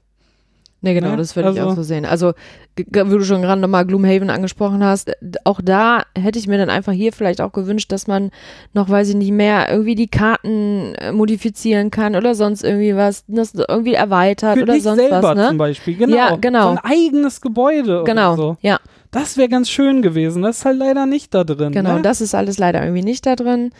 [0.81, 1.17] Nee, genau, Ne?
[1.17, 2.05] das würde ich Also- auch so sehen.
[2.05, 2.33] Also,
[2.77, 5.11] wie du schon gerade nochmal Gloomhaven angesprochen hast,
[5.43, 8.31] auch da hätte ich mir dann einfach hier vielleicht auch gewünscht, dass man
[8.73, 13.25] noch, weiß ich nicht mehr, irgendwie die Karten äh, modifizieren kann oder sonst irgendwie was,
[13.27, 15.47] das irgendwie erweitert Für oder dich sonst selber was, ne?
[15.49, 16.15] zum Beispiel, genau.
[16.15, 16.63] Ja, genau.
[16.63, 18.57] So ein eigenes Gebäude Genau, oder so.
[18.61, 18.79] ja,
[19.11, 20.41] Das wäre ganz schön gewesen.
[20.43, 21.73] Das ist halt leider nicht da drin.
[21.73, 21.95] genau.
[21.95, 22.01] Ne?
[22.03, 23.71] Das ist alles leider irgendwie nicht da drin.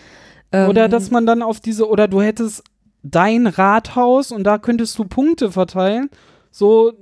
[0.52, 2.64] Ähm, Oder dass man dann auf diese, oder du hättest
[3.04, 6.10] dein Rathaus und da könntest du Punkte verteilen,
[6.52, 6.94] so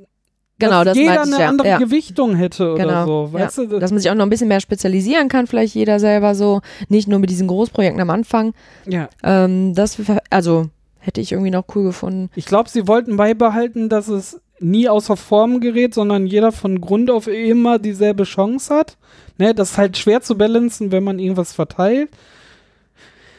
[0.60, 1.49] genau, dass das jeder ich, eine ja.
[1.49, 1.77] andere ja.
[1.77, 3.33] Gewichtung hätte oder Genau, so.
[3.33, 3.79] Weißt du?
[3.79, 7.07] Dass man sich auch noch ein bisschen mehr spezialisieren kann, vielleicht jeder selber so, nicht
[7.07, 8.53] nur mit diesen Großprojekten am Anfang.
[8.86, 9.10] ja.
[9.23, 9.97] Ähm, das,
[10.29, 12.29] also, hätte ich irgendwie noch cool gefunden.
[12.36, 17.10] Ich glaube, sie wollten beibehalten, dass es nie außer Form gerät, sondern jeder von Grund
[17.10, 18.97] auf immer dieselbe Chance hat.
[19.38, 22.10] Ne, das ist halt schwer zu balancen, wenn man irgendwas verteilt.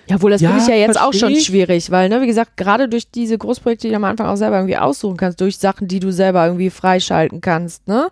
[0.09, 2.57] Ja, obwohl das Ja, finde ich ja jetzt auch schon schwierig, weil, ne, wie gesagt,
[2.57, 5.89] gerade durch diese Großprojekte, die du am Anfang auch selber irgendwie aussuchen kannst, durch Sachen,
[5.89, 8.09] die du selber irgendwie freischalten kannst, ne,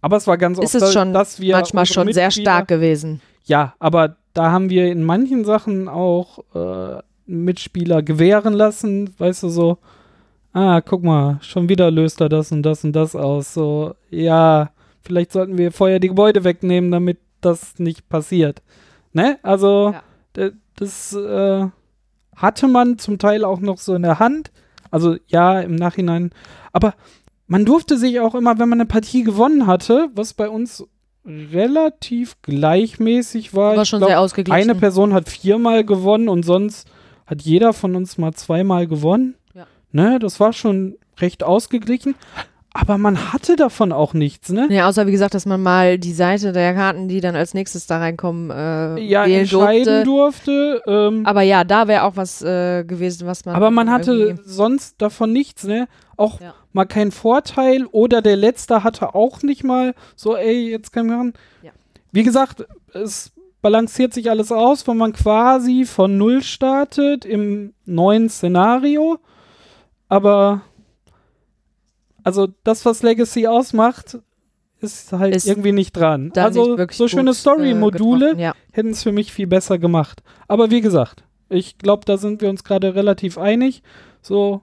[0.00, 3.20] Aber es war ganz ist oft, es schon dass wir manchmal schon sehr stark gewesen.
[3.44, 9.48] Ja, aber da haben wir in manchen Sachen auch äh, Mitspieler gewähren lassen, weißt du,
[9.48, 9.78] so,
[10.52, 13.54] ah, guck mal, schon wieder löst er das und das und das aus.
[13.54, 14.70] So, ja,
[15.02, 18.62] vielleicht sollten wir vorher die Gebäude wegnehmen, damit das nicht passiert.
[19.12, 19.38] Ne?
[19.42, 20.02] Also, Ja.
[20.76, 21.66] Das äh,
[22.36, 24.52] hatte man zum Teil auch noch so in der Hand.
[24.90, 26.30] Also, ja, im Nachhinein.
[26.72, 26.94] Aber
[27.46, 30.86] man durfte sich auch immer, wenn man eine Partie gewonnen hatte, was bei uns
[31.24, 33.76] relativ gleichmäßig war.
[33.76, 34.70] War schon glaub, sehr ausgeglichen.
[34.70, 36.88] eine Person hat viermal gewonnen und sonst
[37.26, 39.34] hat jeder von uns mal zweimal gewonnen.
[39.54, 39.66] Ja.
[39.90, 42.14] Ne, das war schon recht ausgeglichen.
[42.78, 44.66] Aber man hatte davon auch nichts, ne?
[44.70, 47.86] Ja, außer wie gesagt, dass man mal die Seite der Karten, die dann als nächstes
[47.86, 50.82] da reinkommen, äh, Ja, entscheiden durfte.
[50.82, 50.82] durfte.
[50.86, 53.54] ähm, Aber ja, da wäre auch was äh, gewesen, was man.
[53.54, 55.88] aber man hatte sonst davon nichts, ne?
[56.18, 56.54] Auch Ja.
[56.74, 61.32] mal keinen Vorteil oder der Letzte hatte auch nicht mal so, ey, jetzt wir machen.
[61.62, 61.70] Ja.
[62.12, 68.28] Wie gesagt, es balanciert sich alles aus, wenn man quasi von Null startet im neuen
[68.28, 69.18] Szenario.
[70.08, 70.60] Aber
[72.26, 74.18] also das, was Legacy ausmacht,
[74.80, 76.32] ist halt Ist irgendwie nicht dran.
[76.34, 78.52] also nicht so schöne äh, Story-Module ja.
[78.72, 80.24] hätten es für mich viel besser gemacht.
[80.48, 83.84] Aber wie gesagt, ich glaube, da sind wir uns gerade relativ einig.
[84.22, 84.62] So,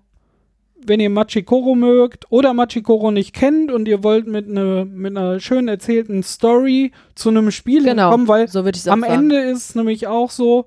[0.86, 5.40] wenn ihr Machikoro mögt oder Machikoro nicht kennt und ihr wollt mit, ne, mit einer
[5.40, 9.04] schön erzählten Story zu einem Spiel Genau, kommen, weil so am sagen.
[9.04, 10.66] Ende ist es nämlich auch so,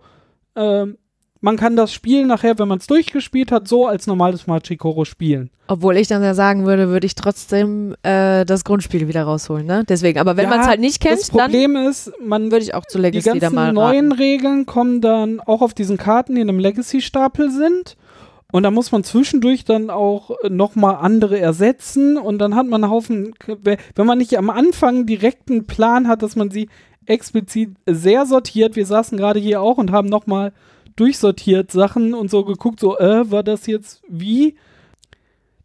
[0.54, 0.96] ähm,
[1.40, 5.50] man kann das Spiel nachher, wenn man es durchgespielt hat, so als normales Machikoro spielen.
[5.68, 9.84] Obwohl ich dann ja sagen würde, würde ich trotzdem äh, das Grundspiel wieder rausholen, ne?
[9.88, 12.64] Deswegen, aber wenn Ja, man es halt nicht kennt, das dann Problem ist, man würde
[12.64, 14.20] ich auch zu die Legacy da ganzen mal neuen raten.
[14.20, 17.96] Regeln kommen dann auch auf diesen Karten, die in einem Legacy-Stapel sind.
[18.52, 22.16] Und da muss man zwischendurch dann auch äh, nochmal andere ersetzen.
[22.16, 26.22] Und dann hat man einen Haufen, wenn man nicht am Anfang direkt einen Plan hat,
[26.22, 26.68] dass man sie
[27.06, 28.76] explizit sehr sortiert.
[28.76, 30.52] Wir saßen gerade hier auch und haben nochmal
[30.96, 34.56] durchsortiert Sachen und so geguckt, so, äh, war das jetzt wie?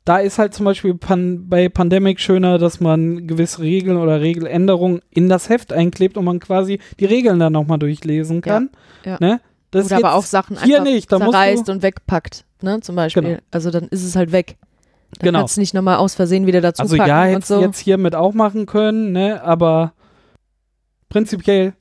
[0.04, 5.02] Da ist halt zum Beispiel pan bei Pandemic schöner, dass man gewisse Regeln oder Regeländerungen
[5.12, 8.70] in das Heft einklebt und man quasi die Regeln dann nochmal durchlesen Ja, kann.
[9.06, 9.18] ja.
[9.20, 9.42] Ne?
[9.70, 12.82] Das Oder ist aber auch Sachen hier einfach nicht, da zerreißt und wegpackt, ne?
[12.82, 13.24] Zum Beispiel.
[13.24, 13.40] Genau.
[13.52, 14.58] Also dann ist es halt weg.
[15.20, 15.40] Dann Genau.
[15.40, 17.62] kannst du nicht nochmal aus Versehen wieder dazu also packen ja, und hättest so.
[17.62, 19.42] jetzt hiermit auch machen können, ne?
[19.44, 19.94] Aber
[21.10, 21.74] prinzipiell,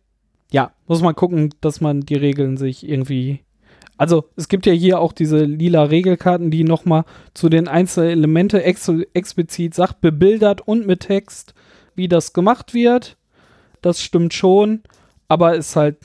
[0.53, 3.41] ja, muss man gucken, dass man die Regeln sich irgendwie
[4.01, 8.63] also es gibt ja hier auch diese lila Regelkarten, die nochmal zu den einzelnen Elemente
[8.65, 11.53] ex explizit sagt, bebildert und mit Text,
[11.97, 13.19] wie das gemacht wird.
[13.83, 14.81] Das stimmt schon,
[15.29, 15.99] aber ist halt,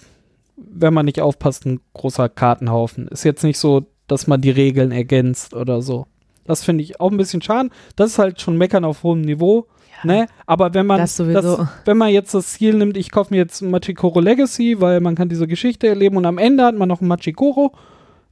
[0.57, 3.07] wenn man nicht aufpasst, ein großer Kartenhaufen.
[3.07, 6.05] Ist jetzt nicht so, dass man die Regeln ergänzt oder so.
[6.43, 7.69] Das finde ich auch ein bisschen schade.
[7.95, 9.67] Das ist halt schon meckern auf hohem Niveau.
[10.03, 10.27] Ne?
[10.45, 11.67] Aber wenn man, Das sowieso.
[11.85, 15.15] wenn man jetzt das Ziel nimmt, ich kaufe mir jetzt ein Machikoro Legacy, weil man
[15.15, 17.71] kann diese Geschichte erleben und am Ende hat man noch ein Machikoro,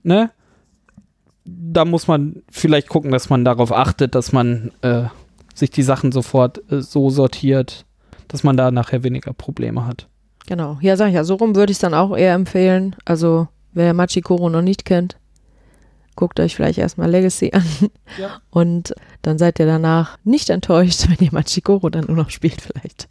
[0.03, 0.31] ne?
[1.45, 5.03] Da muss man vielleicht gucken, dass man darauf achtet, dass man äh,
[5.53, 7.85] sich die Sachen sofort äh, so sortiert,
[8.29, 10.07] dass man da nachher weniger Probleme hat.
[10.47, 10.77] Genau.
[10.81, 12.95] Ja, sag ich ja, so rum würde ich es dann auch eher empfehlen.
[13.05, 15.17] Also, wer Machikoro noch nicht kennt,
[16.15, 17.63] guckt euch vielleicht erstmal Legacy an.
[18.19, 18.41] Ja.
[18.49, 23.07] Und dann seid ihr danach nicht enttäuscht, wenn ihr Machikoro dann nur noch spielt, vielleicht.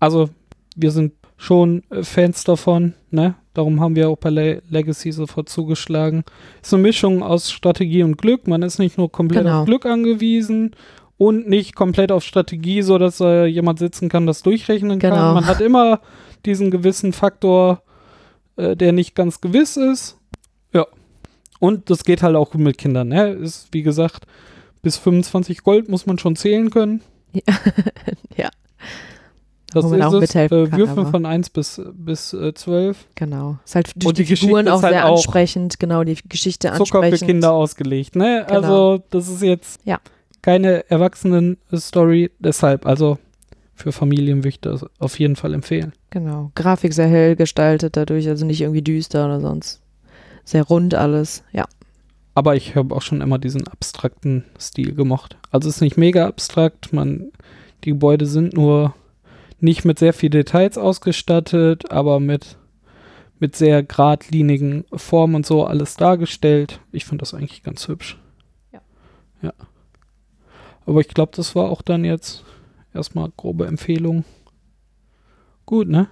[0.00, 0.30] Also,
[0.74, 3.36] wir sind schon äh, Fans davon, ne?
[3.54, 6.24] Darum haben wir auch bei Le Legacy sofort zugeschlagen.
[6.60, 8.48] Ist eine Mischung aus Strategie und Glück.
[8.48, 9.60] Man ist nicht nur komplett Genau.
[9.60, 10.74] auf Glück angewiesen
[11.18, 15.12] und nicht komplett auf Strategie, so dass äh, jemand sitzen kann, das durchrechnen kann.
[15.12, 15.34] Genau.
[15.34, 16.00] Man hat immer
[16.46, 17.82] diesen gewissen Faktor,
[18.56, 20.18] äh, der nicht ganz gewiss ist.
[21.62, 23.28] Und das geht halt auch gut mit Kindern, ne?
[23.34, 24.26] Ist, wie gesagt,
[24.82, 27.02] bis 25 Gold muss man schon zählen können.
[28.36, 28.48] Ja.
[29.74, 30.34] Das ist auch es.
[30.34, 33.06] Äh, aber- von 1 bis, bis äh, 12.
[33.14, 33.58] Genau.
[33.64, 35.78] Ist halt durch Und die die, Figuren auch halt sehr auch ansprechend.
[35.80, 37.26] Genau, die Geschichte Zucker für ansprechend.
[37.28, 38.44] Kinder ausgelegt, ne?
[38.46, 38.60] Genau.
[38.60, 39.98] Also, das ist jetzt Ja.
[40.42, 42.32] keine Erwachsenen-Story.
[42.38, 43.16] Deshalb, also
[43.74, 45.94] für Familien würde ich das auf jeden Fall empfehlen.
[46.10, 46.50] Genau.
[46.54, 49.80] Grafik sehr hell gestaltet dadurch, also nicht irgendwie düster oder sonst.
[50.44, 51.44] Sehr rund alles.
[51.52, 51.66] Ja.
[52.34, 55.36] Aber ich habe auch schon immer diesen abstrakten Stil gemocht.
[55.50, 57.30] Also es ist nicht mega abstrakt, man,
[57.84, 58.94] die Gebäude sind nur
[59.60, 62.56] nicht mit sehr viel Details ausgestattet, aber mit,
[63.38, 66.80] mit sehr geradlinigen Formen und so alles dargestellt.
[66.90, 68.18] Ich finde das eigentlich ganz hübsch.
[68.72, 68.80] Ja.
[69.42, 69.52] Ja.
[70.86, 72.44] Aber ich glaube, das war auch dann jetzt
[72.92, 74.24] erstmal grobe Empfehlung.
[75.66, 76.08] Gut, ne?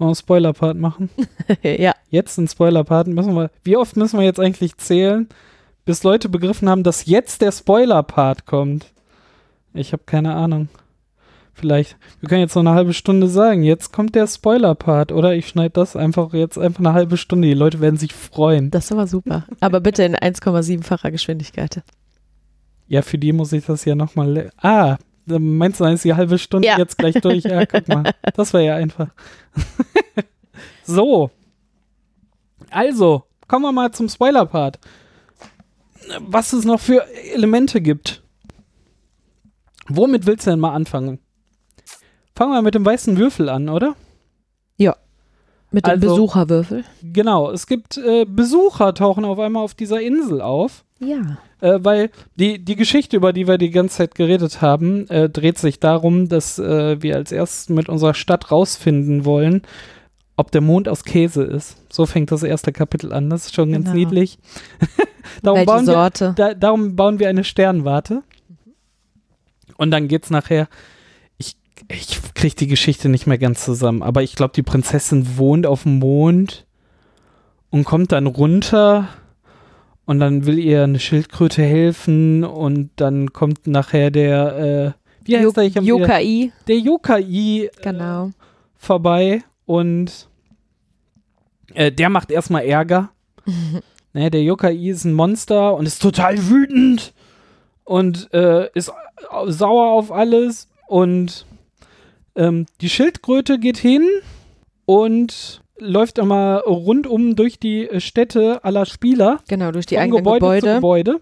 [0.00, 1.10] Wollen wir einen Spoiler-Part machen?
[1.62, 1.92] ja.
[2.08, 3.50] Jetzt einen Spoiler-Part müssen wir.
[3.62, 5.28] Wie oft müssen wir jetzt eigentlich zählen,
[5.84, 8.94] bis Leute begriffen haben, dass jetzt der Spoiler-Part kommt?
[9.74, 10.70] Ich habe keine Ahnung.
[11.52, 11.98] Vielleicht.
[12.20, 15.34] Wir können jetzt noch eine halbe Stunde sagen, jetzt kommt der Spoiler-Part, oder?
[15.34, 17.48] Ich schneide das einfach jetzt einfach eine halbe Stunde.
[17.48, 18.70] Die Leute werden sich freuen.
[18.70, 19.44] Das war super.
[19.60, 21.82] Aber bitte in 1,7-facher Geschwindigkeit.
[22.88, 24.50] Ja, für die muss ich das ja nochmal.
[24.56, 26.78] Ah, meinst du, dann ist die halbe Stunde Ja.
[26.78, 27.44] jetzt gleich durch?
[27.44, 28.12] Ja, guck mal.
[28.34, 29.08] Das war ja einfach.
[30.84, 31.30] so.
[32.70, 34.78] Also, kommen wir mal zum Spoiler-Part.
[36.20, 38.22] Was es noch für Elemente gibt.
[39.88, 41.18] Womit willst du denn mal anfangen?
[42.34, 43.94] Fangen wir mit dem weißen Würfel an, oder?
[45.72, 46.84] Mit dem Also- Besucherwürfel.
[47.02, 50.84] Genau, es gibt äh, Besucher, tauchen auf einmal auf dieser Insel auf.
[50.98, 51.38] Ja.
[51.60, 55.58] Äh, weil die, die Geschichte, über die wir die ganze Zeit geredet haben, äh, dreht
[55.58, 59.62] sich darum, dass äh, wir als erstes mit unserer Stadt rausfinden wollen,
[60.36, 61.76] ob der Mond aus Käse ist.
[61.92, 63.30] So fängt das erste Kapitel an.
[63.30, 63.96] Das ist schon ganz Genau.
[63.96, 64.38] niedlich.
[65.42, 66.32] darum, Welche bauen wir, Sorte?
[66.36, 68.22] da, darum bauen wir eine Sternwarte.
[69.76, 70.68] Und dann geht's nachher.
[71.88, 75.82] Ich, kriege die Geschichte nicht mehr ganz zusammen, aber ich glaube, die Prinzessin wohnt auf
[75.84, 76.66] dem Mond
[77.70, 79.08] und kommt dann runter
[80.06, 85.56] und dann will ihr eine Schildkröte helfen und dann kommt nachher der, äh, wie heißt
[85.56, 85.64] der?
[85.64, 86.52] Ich Yokai.
[86.66, 88.30] Der Yokai Genau.
[88.76, 90.28] vorbei und
[91.74, 93.10] äh, der macht erstmal Ärger.
[94.12, 97.12] ne, der Yokai ist ein Monster und ist total wütend
[97.84, 98.90] und äh, ist
[99.30, 101.46] au- sauer auf alles und
[102.36, 104.06] ähm, die Schildkröte geht hin
[104.86, 110.40] und läuft immer rundum durch die äh, Städte aller Spieler Genau, durch die eigenen Gebäude,
[110.40, 110.66] Gebäude.
[110.66, 111.20] zu Gebäude.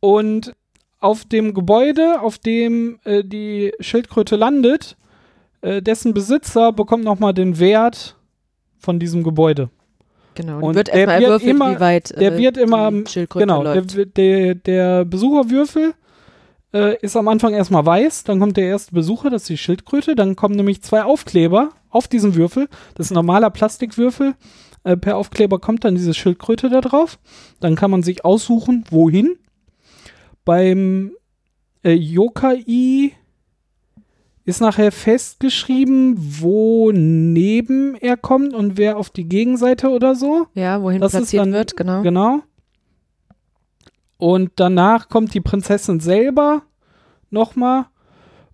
[0.00, 0.54] Und
[1.00, 4.96] auf dem Gebäude, auf dem äh, die Schildkröte landet,
[5.62, 8.16] äh, dessen Besitzer bekommt nochmal den Wert
[8.78, 9.70] von diesem Gebäude.
[10.34, 10.56] Genau.
[10.58, 13.62] Und Und wird der erstmal erwürfelt, immer- wie weit der äh, wird immer- Schildkröte genau,
[13.64, 14.16] der, läuft.
[14.16, 15.94] der, der Besucherwürfel
[16.72, 20.14] äh, ist am Anfang erstmal weiß, dann kommt der erste Besucher, das ist die Schildkröte,
[20.14, 22.68] dann kommen nämlich zwei Aufkleber auf diesen Würfel.
[22.94, 24.34] Das ist ein normaler Plastikwürfel.
[24.84, 27.18] Äh, per Aufkleber kommt dann diese Schildkröte da drauf.
[27.60, 29.36] Dann kann man sich aussuchen, wohin.
[30.44, 31.12] Beim
[31.84, 33.12] äh, Yokai
[34.44, 40.46] ist nachher festgeschrieben, wo neben er kommt und wer auf die Gegenseite oder so.
[40.54, 42.02] Ja, wohin Das platziert dann- wird, genau.
[42.02, 42.40] Genau.
[44.20, 46.62] Und danach kommt die Prinzessin selber
[47.30, 47.86] nochmal.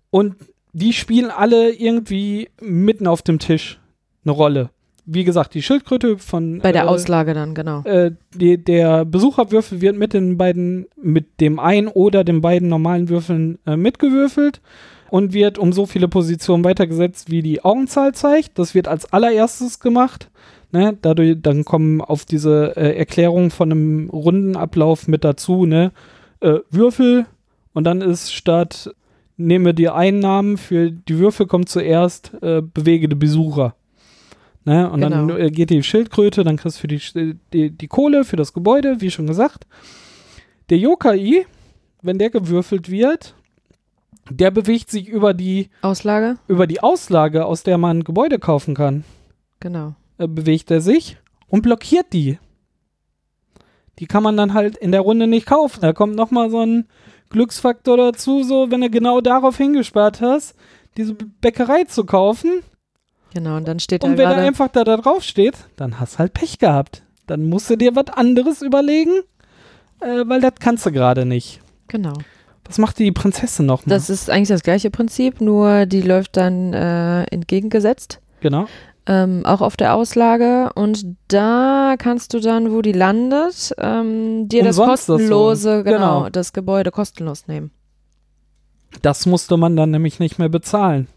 [0.09, 0.35] Und
[0.73, 3.79] die spielen alle irgendwie mitten auf dem Tisch
[4.23, 4.69] eine Rolle.
[5.05, 7.81] Wie gesagt, die Schildkröte von Bei der äh, Auslage dann, genau.
[7.83, 13.07] äh, die, der Besucherwürfel wird mit den beiden, mit dem einen oder den beiden normalen
[13.07, 14.61] Würfeln äh, mitgewürfelt
[15.09, 18.59] und wird um so viele Positionen weitergesetzt, wie die Augenzahl zeigt.
[18.59, 20.29] Das wird als allererstes gemacht.
[20.71, 20.97] Ne?
[21.01, 25.91] Dadurch, dann kommen auf diese äh, Erklärung von einem Rundenablauf mit dazu, ne?
[26.41, 27.25] Äh, Würfel
[27.73, 28.89] und dann ist statt
[29.37, 33.75] nehme die Einnahmen für die Würfel kommt zuerst äh, bewegende Besucher.
[34.65, 34.89] Ne?
[34.89, 35.37] Und dann Genau.
[35.39, 38.99] äh, geht die Schildkröte, dann kriegst du für die, die, die Kohle für das Gebäude,
[38.99, 39.65] wie schon gesagt.
[40.69, 41.45] Der Yokai,
[42.01, 43.35] wenn der gewürfelt wird,
[44.29, 46.37] der bewegt sich über die, Auslage?
[46.47, 49.03] über die Auslage, aus der man Gebäude kaufen kann,
[49.59, 49.95] Genau.
[50.17, 52.39] Äh, bewegt er sich und blockiert die.
[53.99, 55.81] Die kann man dann halt in der Runde nicht kaufen.
[55.81, 56.87] Da kommt nochmal so ein
[57.29, 60.55] Glücksfaktor dazu, so wenn du genau darauf hingespart hast,
[60.97, 62.61] diese Bäckerei zu kaufen.
[63.33, 66.19] Genau, und dann steht da Und wenn er einfach da, da drauf steht, dann hast
[66.19, 67.03] halt Pech gehabt.
[67.25, 69.11] Dann musst du dir was anderes überlegen,
[69.99, 71.59] äh, weil das kannst du gerade nicht.
[71.87, 72.13] Genau.
[72.65, 73.95] Was macht die Prinzessin nochmal?
[73.95, 78.19] Das ist eigentlich das gleiche Prinzip, nur die läuft dann äh, entgegengesetzt.
[78.41, 78.67] Genau.
[79.09, 80.71] Ähm, auch auf der Auslage.
[80.75, 85.97] Und da kannst du dann, wo die landet, ähm, dir das Umsonst das kostenlose, genau,
[85.97, 86.29] Genau.
[86.29, 87.71] das Gebäude kostenlos nehmen.
[89.01, 91.07] Das musste man dann nämlich nicht mehr bezahlen.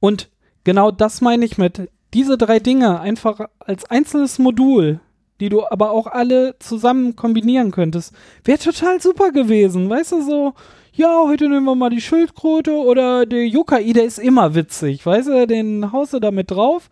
[0.00, 0.28] Und
[0.64, 5.00] genau das meine ich mit diese drei Dinge einfach als einzelnes Modul,
[5.40, 8.12] die du aber auch alle zusammen kombinieren könntest,
[8.44, 9.88] wäre total super gewesen.
[9.90, 10.54] Weißt du, so,
[10.98, 15.06] ja, heute nehmen wir mal die Schildkröte oder der Yokai, der ist immer witzig.
[15.06, 16.90] Weißt du, den haust du da mit drauf.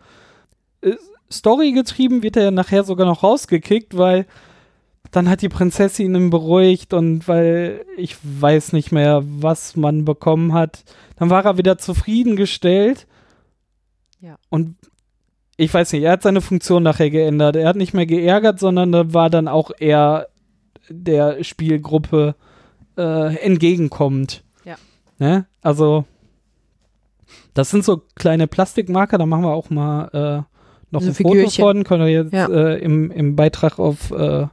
[0.81, 0.93] Äh,
[1.29, 4.25] Story getrieben wird er ja nachher sogar noch rausgekickt, weil
[5.11, 10.53] dann hat die Prinzessin ihn beruhigt und weil ich weiß nicht mehr, was man bekommen
[10.53, 10.85] hat.
[11.17, 13.07] Dann war er wieder zufriedengestellt.
[14.21, 14.37] Ja.
[14.49, 14.77] Und
[15.57, 17.57] ich weiß nicht, er hat seine Funktion nachher geändert.
[17.57, 20.27] Er hat nicht mehr geärgert, sondern da war dann auch eher
[20.89, 22.35] der Spielgruppe
[22.97, 24.43] äh, entgegenkommend.
[24.65, 24.75] Ja.
[25.19, 25.45] Ne?
[25.61, 26.05] Also
[27.53, 30.43] Das sind so kleine Plastikmarker, da machen wir auch mal äh,
[30.91, 31.63] noch So ein Foto Figürchen.
[31.63, 32.47] von, könnt ihr jetzt Ja.
[32.47, 34.47] äh, im, im Beitrag auf äh,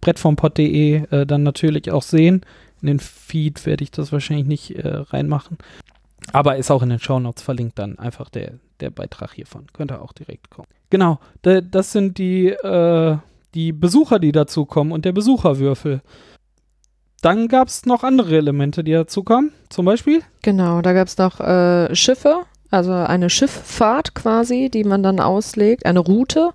[0.00, 2.42] brettvompod.de äh, dann natürlich auch sehen.
[2.80, 5.58] In den Feed werde ich das wahrscheinlich nicht äh, reinmachen.
[6.32, 9.66] Aber ist auch in den Shownotes verlinkt dann einfach der, der Beitrag hiervon.
[9.72, 10.68] Könnt ihr auch direkt kommen.
[10.90, 13.16] Genau, da, das sind die, äh,
[13.54, 16.02] die Besucher, die dazukommen und der Besucherwürfel.
[17.22, 19.52] Dann gab es noch andere Elemente, die dazukommen.
[19.70, 25.02] Zum Beispiel Genau, da gab es noch äh, Schiffe, also eine Schifffahrt quasi, die man
[25.02, 26.50] dann auslegt, eine Route.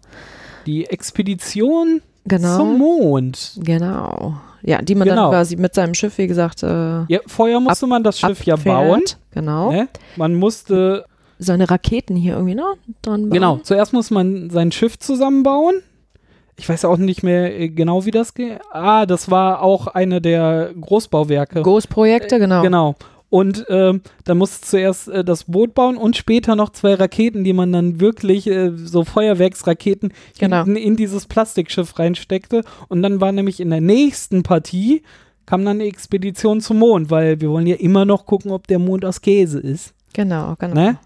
[0.65, 2.57] die Expedition Genau.
[2.57, 3.53] zum Mond.
[3.63, 4.35] Genau.
[4.61, 5.23] Ja, die man Genau.
[5.23, 8.55] dann quasi mit seinem Schiff, wie gesagt, äh, Ja, vorher musste man das Schiff ja
[8.55, 8.75] abfährt.
[8.75, 9.03] bauen.
[9.31, 9.71] Genau.
[9.71, 9.87] Ne?
[10.17, 11.05] Man musste,
[11.39, 13.29] Seine Raketen hier irgendwie noch dran bauen.
[13.29, 15.75] genau, zuerst muss man sein Schiff zusammenbauen.
[16.59, 18.59] Ich weiß auch nicht mehr äh, genau, wie das geht.
[18.71, 21.61] Ah, das war auch eine der Großbauwerke.
[21.61, 22.61] Großprojekte, genau.
[22.61, 22.95] Genau.
[23.29, 27.43] Und ähm, dann musst du zuerst äh, das Boot bauen und später noch zwei Raketen,
[27.43, 30.63] die man dann wirklich, äh, so Feuerwerksraketen, Genau.
[30.63, 32.63] hinten in dieses Plastikschiff reinsteckte.
[32.87, 35.03] Und dann war nämlich in der nächsten Partie,
[35.45, 38.79] kam dann eine Expedition zum Mond, weil wir wollen ja immer noch gucken, ob der
[38.79, 39.93] Mond aus Käse ist.
[40.13, 40.73] Genau, genau.
[40.73, 40.97] Ne?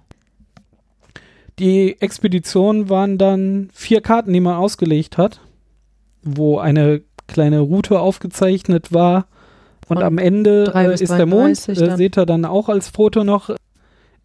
[1.61, 5.41] Die Expedition waren dann vier Karten, die man ausgelegt hat,
[6.23, 9.27] wo eine kleine Route aufgezeichnet war.
[9.87, 12.89] Und Von am Ende äh, ist der Mond, 33 äh, seht ihr dann auch als
[12.89, 13.51] Foto noch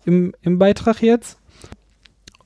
[0.07, 1.39] im, im Beitrag jetzt.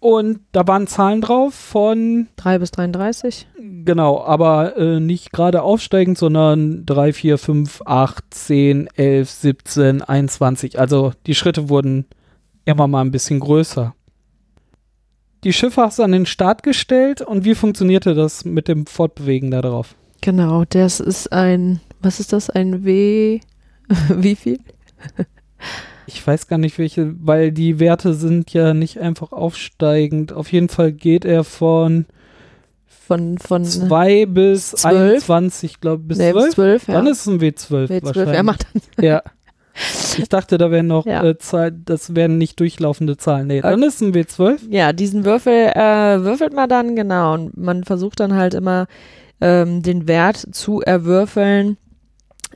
[0.00, 3.46] Und da waren Zahlen drauf von, 3 bis 33.
[3.84, 10.80] genau, aber äh, nicht gerade aufsteigend, sondern 3, 4, 5, 8, 10, 11, 17, 21.
[10.80, 12.06] Also die Schritte wurden
[12.64, 13.94] immer mal ein bisschen größer.
[15.42, 19.50] Die Schiffe hast du an den Start gestellt und wie funktionierte das mit dem Fortbewegen
[19.50, 19.94] da drauf?
[20.20, 23.40] Genau, das ist ein, was ist das, ein W,
[24.08, 24.58] wie viel?
[26.06, 30.32] Ich weiß gar nicht welche, weil die Werte sind ja nicht einfach aufsteigend.
[30.32, 32.04] Auf jeden Fall geht er von
[32.86, 35.30] Von, von 2 bis Zwölf?
[35.30, 36.54] 21, glaube ich, bis nee, 12.
[36.54, 36.94] 12, ja.
[36.94, 38.36] Dann ist es ein W12, W12, wahrscheinlich.
[38.36, 39.22] er macht dann, ja.
[40.18, 41.24] Ich dachte, da wären noch Ja.
[41.24, 43.46] äh, Zahlen, das wären nicht durchlaufende Zahlen.
[43.46, 44.58] Nee, dann ist es ein W12.
[44.70, 48.86] ja, diesen Würfel äh, würfelt man dann, genau, und man versucht dann halt immer
[49.40, 51.78] ähm, den Wert zu erwürfeln,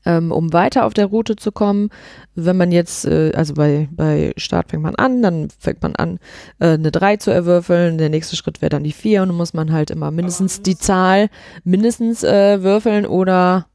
[0.06, 1.88] ähm, um weiter auf der Route zu kommen.
[2.34, 6.18] Wenn man jetzt, äh, also bei, bei Start fängt man an, dann fängt man an,
[6.58, 7.96] äh, eine 3 zu erwürfeln.
[7.96, 10.76] Der nächste Schritt wäre dann die 4 und dann muss man halt immer mindestens die
[10.76, 11.28] Zahl
[11.64, 13.66] mindestens äh, würfeln oder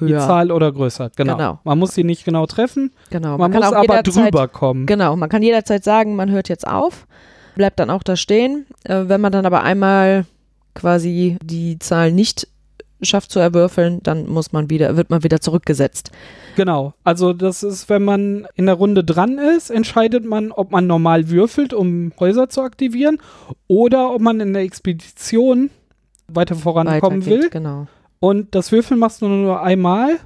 [0.00, 0.20] Die höher.
[0.20, 1.36] Zahl oder größer, genau.
[1.36, 1.58] Genau.
[1.64, 4.86] Man muss sie nicht genau treffen, Genau, man, kann muss aber drüber kommen.
[4.86, 7.06] Genau, man kann jederzeit sagen, man hört jetzt auf,
[7.54, 8.66] bleibt dann auch da stehen.
[8.84, 10.26] Äh, wenn man dann aber einmal
[10.74, 12.48] quasi die Zahl nicht
[13.02, 16.10] schafft zu erwürfeln, dann muss man wieder, wird man wieder zurückgesetzt.
[16.56, 16.94] Genau.
[17.04, 21.30] Also das ist, wenn man in der Runde dran ist, entscheidet man, ob man normal
[21.30, 23.18] würfelt, um Häuser zu aktivieren,
[23.68, 25.70] oder ob man in der Expedition
[26.28, 27.50] weiter vorankommen Weitergeht, will.
[27.50, 27.86] Genau.
[28.20, 30.18] Und das Würfeln machst du nur einmal.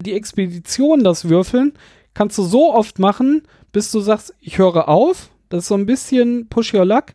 [0.00, 1.72] Die Expedition, das Würfeln,
[2.14, 3.42] kannst du so oft machen,
[3.72, 5.30] bis du sagst, ich höre auf.
[5.48, 7.06] Das ist so ein bisschen push your luck.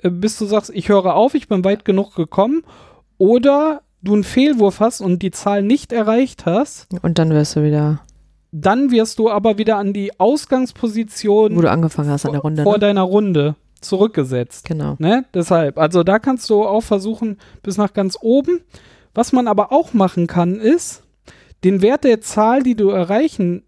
[0.00, 2.62] äh, Bis du sagst, ich höre auf, ich bin weit genug gekommen.
[3.18, 6.86] Oder du einen Fehlwurf hast und die Zahl nicht erreicht hast.
[7.02, 8.00] Und dann wirst du wieder,
[8.52, 12.62] Dann wirst du aber wieder an die Ausgangsposition wo du angefangen hast an der Runde.
[12.62, 12.78] vor Ne?
[12.80, 14.66] deiner Runde zurückgesetzt.
[14.66, 14.96] Genau.
[14.98, 15.24] Ne?
[15.34, 18.60] Deshalb, also da kannst du auch versuchen, bis nach ganz oben.
[19.14, 21.02] Was man aber auch machen kann, ist,
[21.64, 23.64] den Wert der Zahl, die du erreichen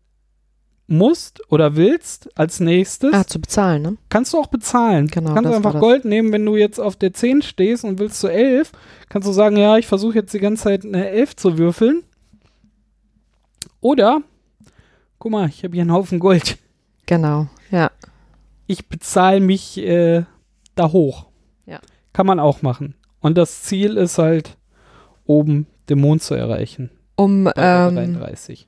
[0.87, 3.97] musst oder willst, als nächstes, Ah, zu bezahlen, ne?
[4.11, 5.07] kannst du auch bezahlen.
[5.09, 5.79] Genau, kannst du einfach.
[5.81, 8.73] Gold nehmen, wenn du jetzt auf der 10 stehst und willst zu 11,
[9.09, 12.03] kannst du sagen, ja, ich versuche jetzt die ganze Zeit eine 11 zu würfeln.
[13.81, 14.23] Oder,
[15.19, 16.59] guck mal, ich habe hier einen Haufen Gold.
[17.07, 17.91] Genau, ja.
[18.67, 20.25] ich bezahle mich äh,
[20.75, 21.27] da hoch.
[21.67, 21.81] Ja.
[22.15, 22.95] Kann man auch machen.
[23.21, 24.57] Und das Ziel ist halt,
[25.27, 26.91] oben den Mond zu erreichen.
[27.17, 28.67] Um, ähm, 33.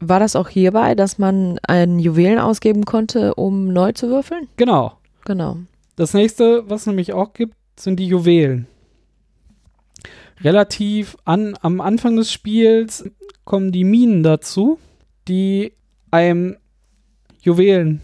[0.00, 4.48] war das auch hierbei, dass man einen Juwelen ausgeben konnte, um neu zu würfeln?
[4.56, 4.92] Genau.
[5.24, 5.58] Genau.
[5.96, 8.66] Das nächste, was es nämlich auch gibt, sind die Juwelen.
[10.42, 13.08] Relativ an, am Anfang des Spiels
[13.44, 14.78] kommen die Minen dazu,
[15.28, 15.72] die
[16.10, 16.56] einem
[17.40, 18.00] Juwelen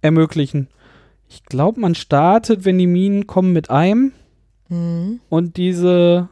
[0.00, 0.68] ermöglichen.
[1.28, 4.12] Ich glaube, man startet, wenn die Minen kommen, mit einem.
[4.68, 5.20] Mhm.
[5.28, 6.28] Und diese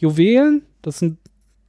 [0.00, 1.18] Juwelen, das sind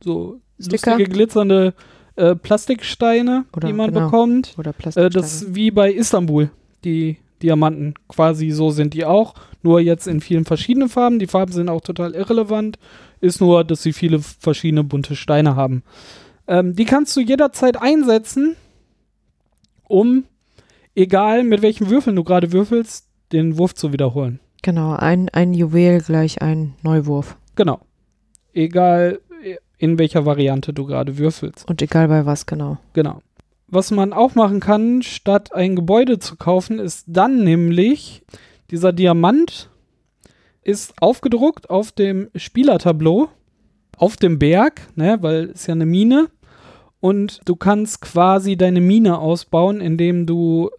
[0.03, 0.91] so Sticker.
[0.91, 1.73] lustige glitzernde
[2.15, 4.05] äh, Plastiksteine, Oder- die man genau.
[4.05, 4.55] bekommt.
[4.57, 5.11] Oder Äh, Plastik.
[5.11, 6.49] das ist wie bei Istanbul,
[6.83, 7.93] die Diamanten.
[8.07, 9.33] Quasi so sind die auch.
[9.63, 11.19] Nur jetzt in vielen verschiedenen Farben.
[11.19, 12.77] Die Farben sind auch total irrelevant.
[13.19, 15.83] Ist nur, dass sie viele verschiedene bunte Steine haben.
[16.47, 18.55] Ähm, die kannst du jederzeit einsetzen,
[19.87, 20.25] um
[20.95, 24.39] egal mit welchen Würfeln du gerade würfelst, den Wurf zu wiederholen.
[24.63, 27.37] Genau, ein, ein Juwel gleich ein Neuwurf.
[27.55, 27.79] Genau.
[28.53, 29.19] Egal
[29.77, 31.67] in welcher Variante du gerade würfelst.
[31.67, 32.77] Und egal bei was, genau.
[32.93, 33.21] Genau.
[33.67, 38.21] Was man auch machen kann, statt ein Gebäude zu kaufen, ist dann nämlich
[38.69, 39.69] dieser Diamant
[40.63, 43.29] ist aufgedruckt auf dem Spielertableau,
[43.97, 46.27] auf dem Berg, ne, weil es ja eine Mine.
[46.99, 50.69] Und du kannst quasi deine Mine ausbauen, indem du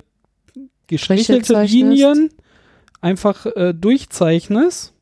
[0.87, 2.31] gestrichelte Linien
[3.01, 4.95] einfach äh, durchzeichnest.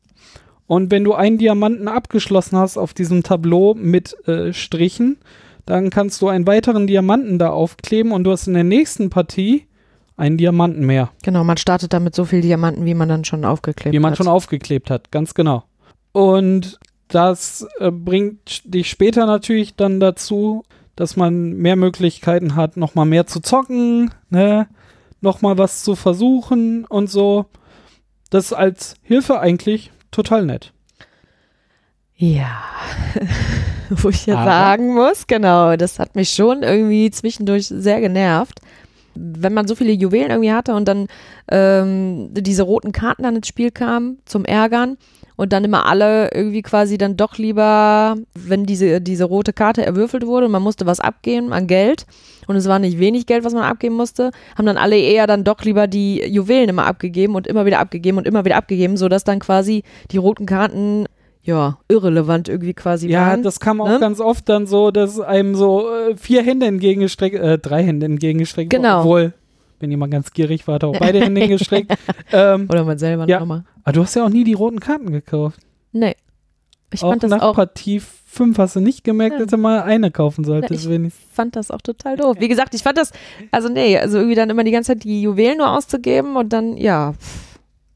[0.71, 5.17] Und wenn du einen Diamanten abgeschlossen hast auf diesem Tableau mit äh, Strichen,
[5.65, 9.67] dann kannst du einen weiteren Diamanten da aufkleben und du hast in der nächsten Partie
[10.15, 11.09] einen Diamanten mehr.
[11.23, 13.91] Genau, man startet damit so viel Diamanten, wie man dann schon aufgeklebt hat.
[13.91, 14.17] Wie man hat.
[14.17, 15.65] schon aufgeklebt hat, ganz genau.
[16.13, 20.63] Und das äh, bringt dich später natürlich dann dazu,
[20.95, 24.69] dass man mehr Möglichkeiten hat, nochmal mehr zu zocken, ne?
[25.19, 27.47] nochmal was zu versuchen und so.
[28.29, 30.73] Das als Hilfe eigentlich total nett.
[32.15, 32.61] Ja,
[33.89, 38.59] wo ich ja sagen muss, genau, das hat mich schon irgendwie zwischendurch sehr genervt.
[39.15, 41.07] Wenn man so viele Juwelen irgendwie hatte und dann
[41.49, 44.97] ähm, diese roten Karten dann ins Spiel kamen zum Ärgern
[45.41, 50.27] und dann immer alle irgendwie quasi dann doch lieber, wenn diese, diese rote Karte erwürfelt
[50.27, 52.05] wurde und man musste was abgeben an Geld
[52.45, 55.43] und es war nicht wenig Geld, was man abgeben musste, haben dann alle eher dann
[55.43, 59.23] doch lieber die Juwelen immer abgegeben und immer wieder abgegeben und immer wieder abgegeben, sodass
[59.23, 59.81] dann quasi
[60.11, 61.07] die roten Karten
[61.41, 63.39] ja, irrelevant irgendwie quasi ja, waren.
[63.39, 63.99] Ja, das kam auch ne?
[63.99, 68.69] ganz oft dann so, dass einem so äh, vier Hände entgegengestreckt, äh, drei Hände entgegengestreckt
[68.69, 68.99] genau.
[68.99, 69.33] obwohl,
[69.81, 71.93] wenn jemand ganz gierig war, hat auch beide Hände gestreckt.
[72.31, 73.39] Ähm, Oder man selber ja.
[73.39, 73.63] nochmal.
[73.83, 75.59] Aber du hast ja auch nie die roten Karten gekauft.
[75.91, 76.15] Nee.
[76.93, 77.55] Ich auch fand das nach auch.
[77.55, 79.39] Partie 5 hast du nicht gemerkt, ja.
[79.39, 80.85] dass du mal eine kaufen solltest.
[80.85, 82.37] Ja, ich fand das auch total doof.
[82.39, 83.11] Wie gesagt, ich fand das,
[83.51, 86.77] also nee, also irgendwie dann immer die ganze Zeit die Juwelen nur auszugeben und dann,
[86.77, 87.13] ja.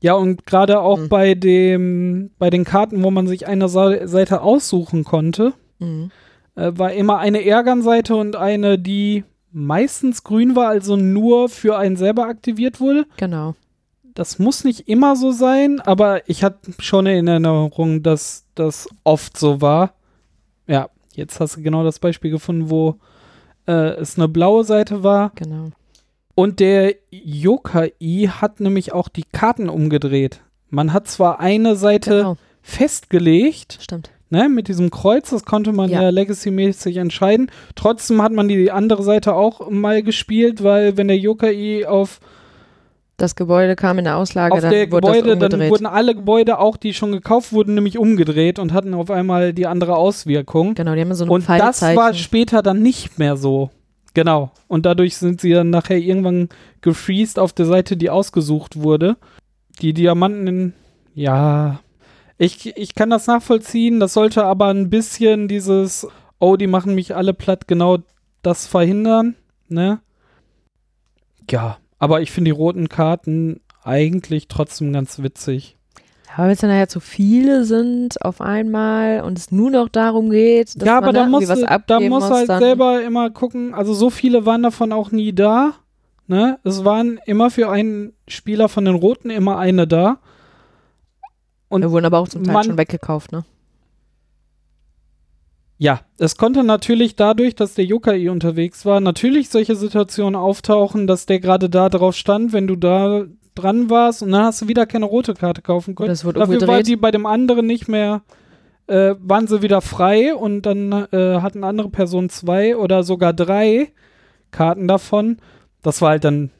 [0.01, 1.09] Ja, und gerade auch mhm.
[1.09, 6.11] bei dem, bei den Karten, wo man sich eine Seite aussuchen konnte, mhm.
[6.55, 9.23] äh, war immer eine Ärgernseite und eine, die
[9.55, 13.05] meistens grün war, also nur für einen selber aktiviert wurde.
[13.15, 13.55] Genau.
[14.13, 19.37] Das muss nicht immer so sein, aber ich hatte schon in Erinnerung, dass das oft
[19.37, 19.93] so war.
[20.67, 22.95] Ja, jetzt hast du genau das Beispiel gefunden, wo
[23.67, 25.31] äh, es eine blaue Seite war.
[25.35, 25.69] Genau.
[26.35, 27.93] Und der Yokai
[28.27, 30.41] hat nämlich auch die Karten umgedreht.
[30.69, 32.37] Man hat zwar eine Seite genau.
[32.61, 34.11] festgelegt, Stimmt.
[34.35, 37.49] Ne, mit diesem Kreuz, das konnte man ja, ja Legacy-mäßig entscheiden.
[37.75, 42.19] Trotzdem hat man die andere Seite auch mal gespielt, weil wenn der Yokai auf
[43.15, 46.15] das Gebäude kam in der Auslage, auf dann der wurde Gebäude, das dann wurden alle
[46.15, 50.75] Gebäude, auch die schon gekauft wurden, nämlich umgedreht und hatten auf einmal die andere Auswirkung.
[50.75, 53.69] Genau, die haben so ein Und das war später dann nicht mehr so.
[54.15, 54.51] Genau.
[54.67, 56.49] Und dadurch sind sie dann nachher irgendwann
[56.81, 59.15] gefreezed auf der Seite, die ausgesucht wurde.
[59.81, 60.73] Die Diamanten,
[61.13, 61.79] ja,
[62.37, 63.99] ich, ich kann das nachvollziehen.
[63.99, 66.07] Das sollte aber ein bisschen dieses,
[66.39, 67.99] oh, die machen mich alle platt, genau
[68.41, 69.35] das verhindern,
[69.67, 69.99] ne?
[71.49, 75.77] Ja, aber ich finde die roten Karten eigentlich trotzdem ganz witzig.
[76.35, 80.29] Aber wenn es dann nachher zu viele sind auf einmal und es nur noch darum
[80.29, 83.73] geht, dass ja, aber man da muss, was da muss muss, halt selber immer gucken.
[83.73, 85.75] Also so viele waren davon auch nie da.
[86.27, 86.59] Ne?
[86.63, 90.19] Es waren immer für einen Spieler von den Roten immer eine da.
[91.75, 93.43] Und Wir wurden aber auch zum Teil man, schon weggekauft, ne?
[95.77, 101.25] Ja, es konnte natürlich dadurch, dass der Yokai unterwegs war, natürlich solche Situationen auftauchen, dass
[101.25, 104.85] der gerade da drauf stand, wenn du da dran warst und dann hast du wieder
[104.85, 106.07] keine rote Karte kaufen können.
[106.07, 108.21] Das wurde Dafür war die bei dem anderen nicht mehr,
[108.87, 113.91] äh, waren sie wieder frei und dann äh, hatten andere Personen zwei oder sogar drei
[114.51, 115.39] Karten davon.
[115.81, 116.51] Das war halt dann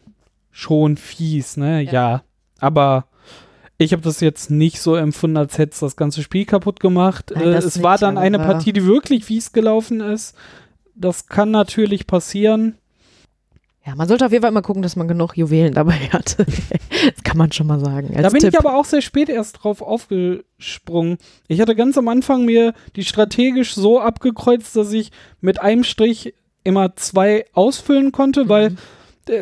[0.52, 1.84] schon fies, ne?
[1.84, 1.92] Ja.
[1.94, 2.24] ja.
[2.60, 3.06] Aber
[3.78, 7.32] ich habe das jetzt nicht so empfunden, als hätte es das ganze Spiel kaputt gemacht.
[7.36, 10.36] Nein, äh, es war dann eine Partie, die wirklich fies gelaufen ist.
[10.96, 12.78] Das kann natürlich passieren.
[13.86, 16.38] Ja, man sollte auf jeden Fall immer gucken, dass man genug Juwelen dabei hat.
[16.40, 18.10] das kann man schon mal sagen.
[18.20, 18.54] Da bin Tipp.
[18.54, 21.18] ich aber auch sehr spät erst drauf aufgesprungen.
[21.48, 25.12] Ich hatte ganz am Anfang mir die strategisch so abgekreuzt, dass ich
[25.42, 28.76] mit einem Strich immer zwei ausfüllen konnte, weil Mhm.
[28.76, 28.78] äh,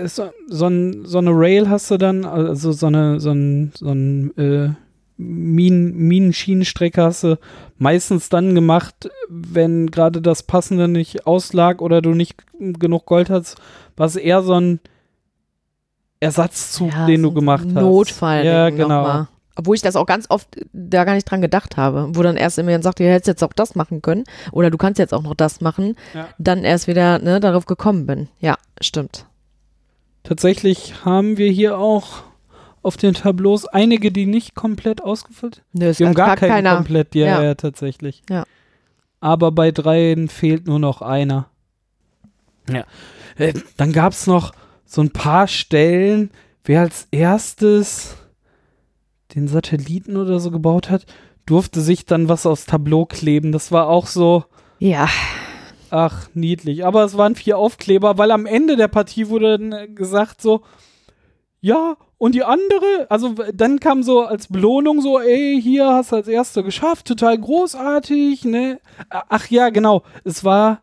[0.06, 3.90] so, so, ein, so eine Rail hast du dann, also so eine so ein, so
[3.90, 4.70] ein äh,
[5.18, 7.38] Minen, Minenschienenstrecke hast du
[7.78, 13.58] meistens dann gemacht, wenn gerade das Passende nicht auslag oder du nicht genug Gold hast,
[13.96, 14.80] was eher so ein
[16.20, 17.82] Ersatzzug, Ja, den so du gemacht hast.
[17.82, 18.46] Notfall.
[18.46, 19.28] Ja, genau.
[19.56, 22.10] Obwohl ich das auch ganz oft da gar nicht dran gedacht habe.
[22.14, 24.24] Wo dann erst immer dann sagt, du hättest jetzt auch das machen können.
[24.52, 25.96] Oder du kannst jetzt auch noch das machen.
[26.16, 26.28] Ja.
[26.40, 28.30] Dann erst wieder ne, darauf gekommen bin.
[28.40, 29.28] Ja, stimmt.
[30.24, 32.24] Tatsächlich haben wir hier auch
[32.82, 36.76] auf den Tableaus einige, die nicht komplett ausgefüllt es Wir haben gar hat keinen keiner.
[36.76, 37.44] komplett, ja, Ja.
[37.44, 38.24] ja, tatsächlich.
[38.30, 38.44] Ja.
[39.22, 41.48] Aber bei dreien fehlt nur noch einer.
[42.70, 42.84] Ja.
[43.38, 44.52] Äh, dann gab es noch
[44.86, 46.30] so ein paar Stellen,
[46.66, 48.18] wer als erstes
[49.34, 51.06] den Satelliten oder so gebaut hat,
[51.46, 53.52] durfte sich dann was aufs Tableau kleben.
[53.52, 54.44] Das war auch so,
[54.80, 55.08] Ja,
[55.94, 56.86] ach, niedlich.
[56.86, 60.62] Aber es waren vier Aufkleber, weil am Ende der Partie wurde dann gesagt so,
[61.62, 66.16] ja, und die andere, also dann kam so als Belohnung so, ey, hier hast du
[66.18, 68.80] als Erster geschafft, total großartig, ne?
[69.10, 70.82] Ach ja, genau, es war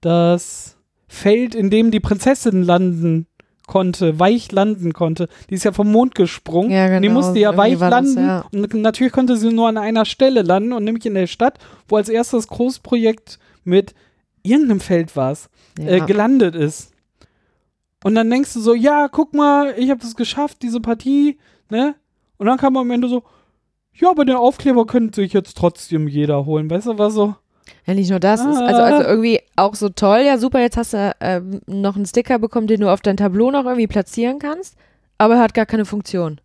[0.00, 0.76] das
[1.08, 3.26] Feld, in dem die Prinzessin landen
[3.66, 5.28] konnte, weich landen konnte.
[5.50, 6.70] Die ist ja vom Mond gesprungen.
[6.70, 8.20] Ja, Und die genau, musste ja irgendwie weich war das, landen.
[8.20, 8.44] ja.
[8.52, 11.96] Und natürlich konnte sie nur an einer Stelle landen und nämlich in der Stadt, wo
[11.96, 13.94] als erstes Großprojekt mit
[14.46, 16.04] irgendeinem Feld war es, äh, ja.
[16.04, 16.92] gelandet ist.
[18.04, 21.38] Und dann denkst du so, ja, guck mal, ich habe das geschafft, diese Partie,
[21.70, 21.94] ne?
[22.38, 23.24] Und dann kam am Ende so,
[23.94, 26.70] ja, aber den Aufkleber könnte sich jetzt trotzdem jeder holen.
[26.70, 27.34] Weißt du, war so,
[27.86, 28.40] Ja, nicht nur das.
[28.40, 28.84] Ist also, Ah.
[28.84, 30.20] also irgendwie auch so toll.
[30.24, 33.50] Ja, super, jetzt hast du ähm, noch einen Sticker bekommen, den du auf dein Tableau
[33.50, 34.76] noch irgendwie platzieren kannst,
[35.18, 36.40] aber er hat gar keine Funktion.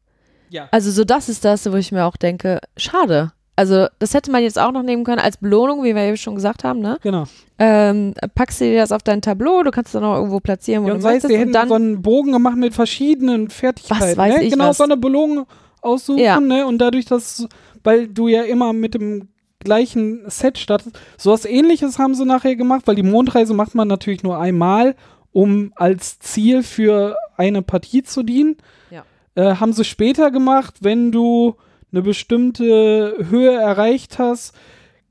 [0.50, 0.68] ja.
[0.72, 3.34] Also so das ist das, wo ich mir auch denke, schade.
[3.62, 6.34] Also das hätte man jetzt auch noch nehmen können als Belohnung, wie wir eben schon
[6.34, 6.98] gesagt haben, ne?
[7.04, 7.26] Genau.
[7.60, 10.84] Ähm, packst du dir das auf dein Tableau, du kannst es dann auch irgendwo platzieren,
[10.84, 13.50] wo Ja, du und möchtest die und hätten dann so einen Bogen gemacht mit verschiedenen
[13.52, 14.18] Fertigkeiten.
[14.18, 14.44] weiß ne?
[14.46, 14.78] ich Genau, was.
[14.78, 15.46] so eine Belohnung
[15.82, 16.40] aussuchen, Ja.
[16.40, 16.66] ne?
[16.66, 17.48] Und dadurch, dass,
[17.84, 19.28] weil du ja immer mit dem
[19.60, 24.24] gleichen Set startest, sowas ähnliches haben sie nachher gemacht, weil die Mondreise macht man natürlich
[24.24, 24.96] nur einmal,
[25.32, 28.58] um als Ziel für eine Partie zu dienen.
[28.90, 29.04] Ja.
[29.36, 31.56] Äh, haben sie später gemacht, wenn du
[31.92, 34.54] eine bestimmte Höhe erreicht hast,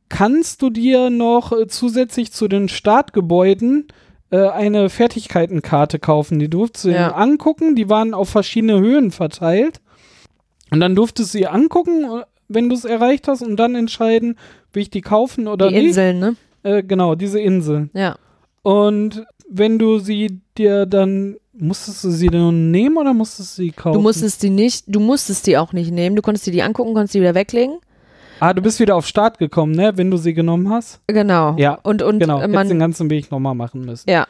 [0.08, 3.86] kannst du dir noch äh, zusätzlich zu den Startgebäuden
[4.30, 6.38] äh, eine Fertigkeitenkarte kaufen.
[6.38, 7.08] Die durftest du Ja.
[7.10, 9.80] dir angucken, die waren auf verschiedene Höhen verteilt.
[10.70, 14.36] Und dann durftest du sie angucken, äh, wenn du es erreicht hast, und dann entscheiden,
[14.72, 15.86] will ich die kaufen oder die nicht.
[15.88, 16.36] Inseln, ne?
[16.62, 17.90] Äh, genau, diese Inseln.
[17.94, 18.16] Ja.
[18.62, 23.70] Und wenn du sie dir dann, musstest du sie dann nehmen oder musstest du sie
[23.70, 23.94] kaufen?
[23.94, 26.16] Du musstest die nicht, du musstest die auch nicht nehmen.
[26.16, 27.78] Du konntest dir die angucken, konntest die wieder weglegen.
[28.40, 29.92] ah, du bist wieder auf Start gekommen, ne?
[29.96, 31.00] Wenn du sie genommen hast.
[31.06, 31.56] Genau.
[31.58, 34.08] Ja, Und, und Genau, äh, hättest man, den ganzen Weg nochmal machen müssen.
[34.08, 34.26] Ja,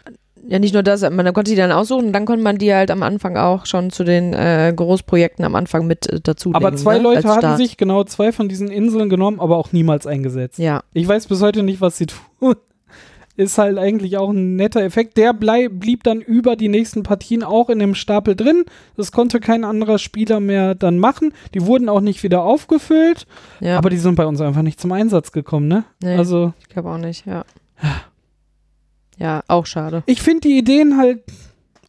[0.49, 2.91] ja, nicht nur das, man konnte die dann aussuchen und dann konnte man die halt
[2.91, 6.97] am Anfang auch schon zu den äh, Großprojekten am Anfang mit äh, dazu Aber zwei
[6.97, 7.05] ne?
[7.05, 10.59] Leute hatten sich genau zwei von diesen Inseln genommen, aber auch niemals eingesetzt.
[10.59, 12.07] Ja, Ich weiß bis heute nicht, was sie
[12.41, 12.55] tun.
[13.41, 15.17] Ist halt eigentlich auch ein netter Effekt.
[15.17, 18.65] Der blei- blieb dann über die nächsten Partien auch in dem Stapel drin.
[18.97, 21.33] Das konnte kein anderer Spieler mehr dann machen.
[21.55, 23.27] Die wurden auch nicht wieder aufgefüllt,
[23.61, 23.79] ja.
[23.79, 25.85] aber die sind bei uns einfach nicht zum Einsatz gekommen, ne?
[26.03, 26.17] Nee.
[26.17, 27.45] Also, ich glaube auch nicht, ja.
[29.19, 30.03] Ja, auch schade.
[30.07, 31.23] ich finde die Ideen halt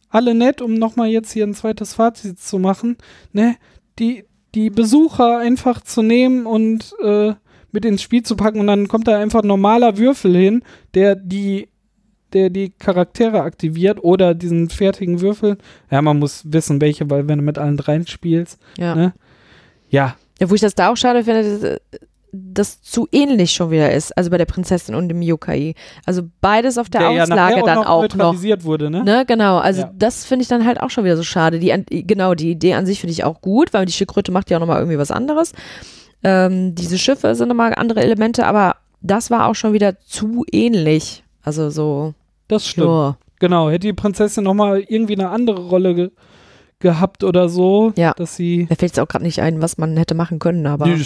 [0.08, 2.96] alle nett, um nochmal jetzt hier ein zweites Fazit zu machen,
[3.32, 3.56] ne?
[3.98, 4.24] Die,
[4.54, 7.34] die Besucher einfach zu nehmen und äh,
[7.72, 10.62] mit ins Spiel zu packen und dann kommt da einfach ein normaler Würfel hin,
[10.94, 11.68] der die
[12.32, 15.58] der die Charaktere aktiviert oder diesen fertigen Würfel.
[15.90, 18.94] Ja, man muss wissen, welche, weil wenn du mit allen dreien spielst, Ja.
[18.94, 19.12] ne?
[19.90, 20.48] Ja, ja.
[20.50, 21.80] Wo ich das da auch schade finde, dass
[22.34, 24.16] das zu ähnlich schon wieder ist.
[24.16, 25.74] Also bei der Prinzessin und dem Yokai.
[26.06, 28.14] Also beides auf der, ja Auslage nachher dann auch noch.
[28.16, 29.04] neutralisiert wurde, ne?
[29.04, 29.58] Ne, genau.
[29.58, 29.92] Also Ja.
[29.94, 31.58] das finde ich dann halt auch schon wieder so schade.
[31.58, 31.70] Die,
[32.06, 34.60] genau, die Idee an sich finde ich auch gut, weil die Schildkröte macht ja auch
[34.60, 35.52] nochmal irgendwie was anderes.
[36.24, 41.24] Ähm, diese Schiffe sind nochmal andere Elemente, aber das war auch schon wieder zu ähnlich.
[41.42, 42.14] Also so,
[42.48, 42.86] Das stimmt.
[42.86, 43.16] ja.
[43.40, 46.12] Genau, hätte die Prinzessin nochmal irgendwie eine andere Rolle
[46.82, 48.12] gehabt oder so, Ja.
[48.14, 50.86] dass sie Mir fällt jetzt auch gerade nicht ein, was man hätte machen können, aber
[50.86, 51.02] Nee,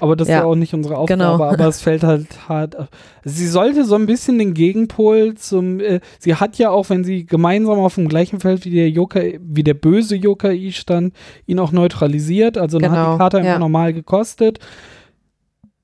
[0.00, 0.40] aber das ist Ja.
[0.40, 1.42] ja auch nicht unsere Aufgabe, Genau.
[1.42, 2.76] aber es fällt halt hart.
[3.24, 7.24] Sie sollte so ein bisschen den Gegenpol zum, äh, sie hat ja auch, wenn sie
[7.24, 11.14] gemeinsam auf dem gleichen Feld wie der Yokai, wie der böse Yokai stand,
[11.46, 13.58] ihn auch neutralisiert, also dann hat Genau, die Karte einfach ja.
[13.58, 14.58] normal gekostet.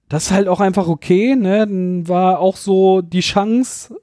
[0.08, 1.66] Das ist halt auch einfach okay, ne?
[1.66, 3.96] Dann war auch so die Chance,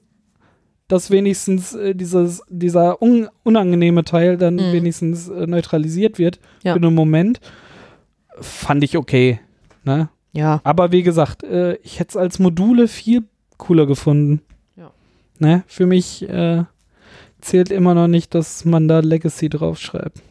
[0.87, 4.73] dass wenigstens äh, dieses, dieser un unangenehme Teil dann Mhm.
[4.73, 6.73] wenigstens äh, neutralisiert wird Ja.
[6.73, 7.39] für einen Moment.
[8.41, 9.39] Fand ich okay.
[9.83, 10.09] Ne?
[10.31, 13.23] ja, Aber wie gesagt, äh, ich hätte es als Module viel
[13.57, 14.41] cooler gefunden.
[14.75, 14.91] Ja.
[15.39, 15.63] Ne?
[15.67, 16.63] Für mich äh,
[17.41, 20.21] zählt immer noch nicht, dass man da Legacy draufschreibt.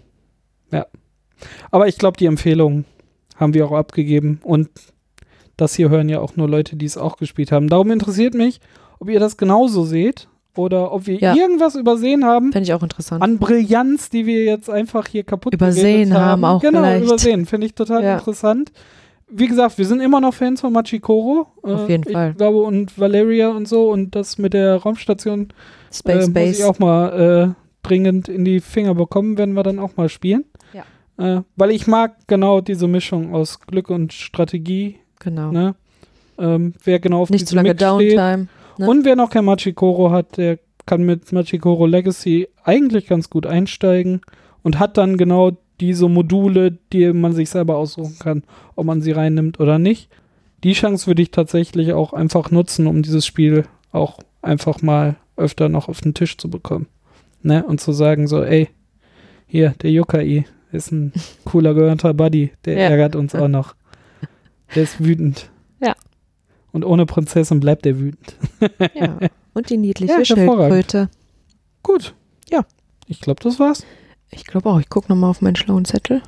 [0.70, 0.86] Ja.
[1.70, 2.84] Aber ich glaube, die Empfehlung
[3.36, 4.40] haben wir auch abgegeben.
[4.42, 4.68] Und
[5.56, 7.68] das hier hören ja auch nur Leute, die es auch gespielt haben.
[7.68, 8.60] Darum interessiert mich,
[8.98, 11.34] ob ihr das genauso seht oder ob wir Ja.
[11.34, 13.22] irgendwas übersehen haben fände ich auch interessant.
[13.22, 17.04] an Brillanz, die wir jetzt einfach hier kaputt Übersehen geredet haben auch Genau, vielleicht.
[17.06, 17.46] übersehen.
[17.46, 18.14] Finde ich total Ja.
[18.14, 18.70] interessant.
[19.34, 21.46] Wie gesagt, wir sind immer noch Fans von Machikoro.
[21.62, 22.34] Auf jeden ich Fall.
[22.34, 23.90] glaube, und Valeria und so.
[23.90, 25.48] Und das mit der Raumstation
[25.90, 26.50] Space äh, muss Base.
[26.58, 30.44] ich auch mal äh, dringend in die Finger bekommen, werden wir dann auch mal spielen.
[30.74, 31.38] Ja.
[31.38, 34.98] Äh, weil ich mag genau diese Mischung aus Glück und Strategie.
[35.20, 35.50] Genau.
[35.50, 35.76] Ne?
[36.38, 38.18] Ähm, wer genau auf Nicht zu lange Mix steht.
[38.78, 38.88] Ne?
[38.88, 44.20] Und wer noch kein Machikoro hat, der kann mit Machikoro Legacy eigentlich ganz gut einsteigen
[44.62, 48.42] und hat dann genau diese Module, die man sich selber aussuchen kann,
[48.76, 50.08] ob man sie reinnimmt oder nicht.
[50.64, 55.68] Die Chance würde ich tatsächlich auch einfach nutzen, um dieses Spiel auch einfach mal öfter
[55.68, 56.86] noch auf den Tisch zu bekommen.
[57.42, 57.64] Ne?
[57.64, 58.68] Und zu sagen so, ey,
[59.46, 61.12] hier, der Yokai ist ein
[61.44, 62.88] cooler gehörnter Buddy, der Ja.
[62.90, 63.74] ärgert uns auch noch.
[64.74, 65.50] Der ist wütend.
[66.72, 68.36] Und ohne Prinzessin bleibt er wütend.
[68.94, 69.18] Ja.
[69.54, 70.24] Und die niedliche Ja.
[70.24, 71.10] Schildkröte.
[71.82, 72.14] Gut.
[72.50, 72.64] Ja.
[73.06, 73.84] Ich glaube, das war's.
[74.30, 76.22] Ich glaube auch, ich gucke nochmal auf meinen schlauen Zettel.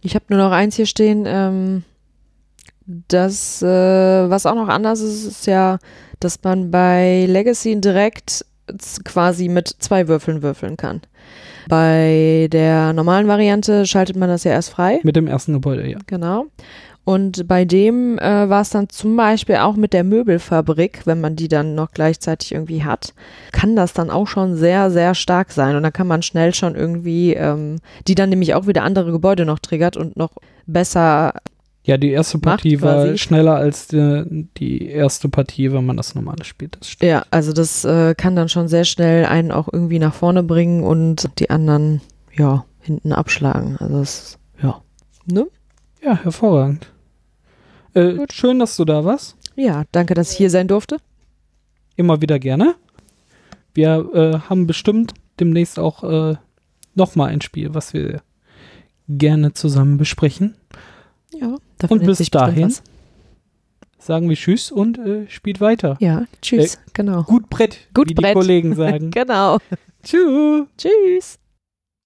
[0.00, 1.24] Ich habe nur noch eins hier stehen.
[1.26, 1.82] Ähm,
[2.86, 3.66] das, äh,
[4.30, 5.78] was auch noch anders ist, ist ja,
[6.20, 8.44] dass man bei Legacy direkt
[9.04, 11.00] quasi mit zwei Würfeln würfeln kann.
[11.68, 15.00] Bei der normalen Variante schaltet man das ja erst frei.
[15.02, 15.98] Mit dem ersten Gebäude, ja.
[16.06, 16.46] Genau.
[17.08, 21.36] Und bei dem äh, war es dann zum Beispiel auch mit der Möbelfabrik, wenn man
[21.36, 23.14] die dann noch gleichzeitig irgendwie hat,
[23.50, 25.74] kann das dann auch schon sehr, sehr stark sein.
[25.74, 29.46] Und dann kann man schnell schon irgendwie, ähm, die dann nämlich auch wieder andere Gebäude
[29.46, 30.32] noch triggert und noch
[30.66, 31.32] besser,
[31.82, 36.14] Ja, die erste Macht Partie war schneller als die, die erste Partie, wenn man das
[36.14, 36.76] normale spielt.
[36.78, 40.42] Das ja, also das äh, kann dann schon sehr schnell einen auch irgendwie nach vorne
[40.42, 42.02] bringen und die anderen,
[42.34, 43.78] ja, hinten abschlagen.
[43.78, 44.82] Also das, ja.
[45.24, 45.46] Ne?
[46.02, 46.92] Ja, hervorragend.
[47.94, 49.36] Äh, schön, dass du da warst.
[49.56, 50.98] Ja, danke, dass ich hier sein durfte.
[51.96, 52.74] Immer wieder gerne.
[53.74, 56.36] Wir äh, haben bestimmt demnächst auch äh,
[56.94, 58.22] nochmal ein Spiel, was wir
[59.08, 60.54] gerne zusammen besprechen.
[61.32, 62.72] Ja, da Und bis dahin
[63.98, 65.96] sagen wir Tschüss und äh, spielt weiter.
[66.00, 67.22] Ja, tschüss, genau.
[67.24, 68.30] Gut Brett, Gut wie Brett.
[68.30, 69.10] die Kollegen sagen.
[69.10, 69.58] Genau.
[70.02, 70.66] Tschüss.
[70.76, 71.38] Tschüss.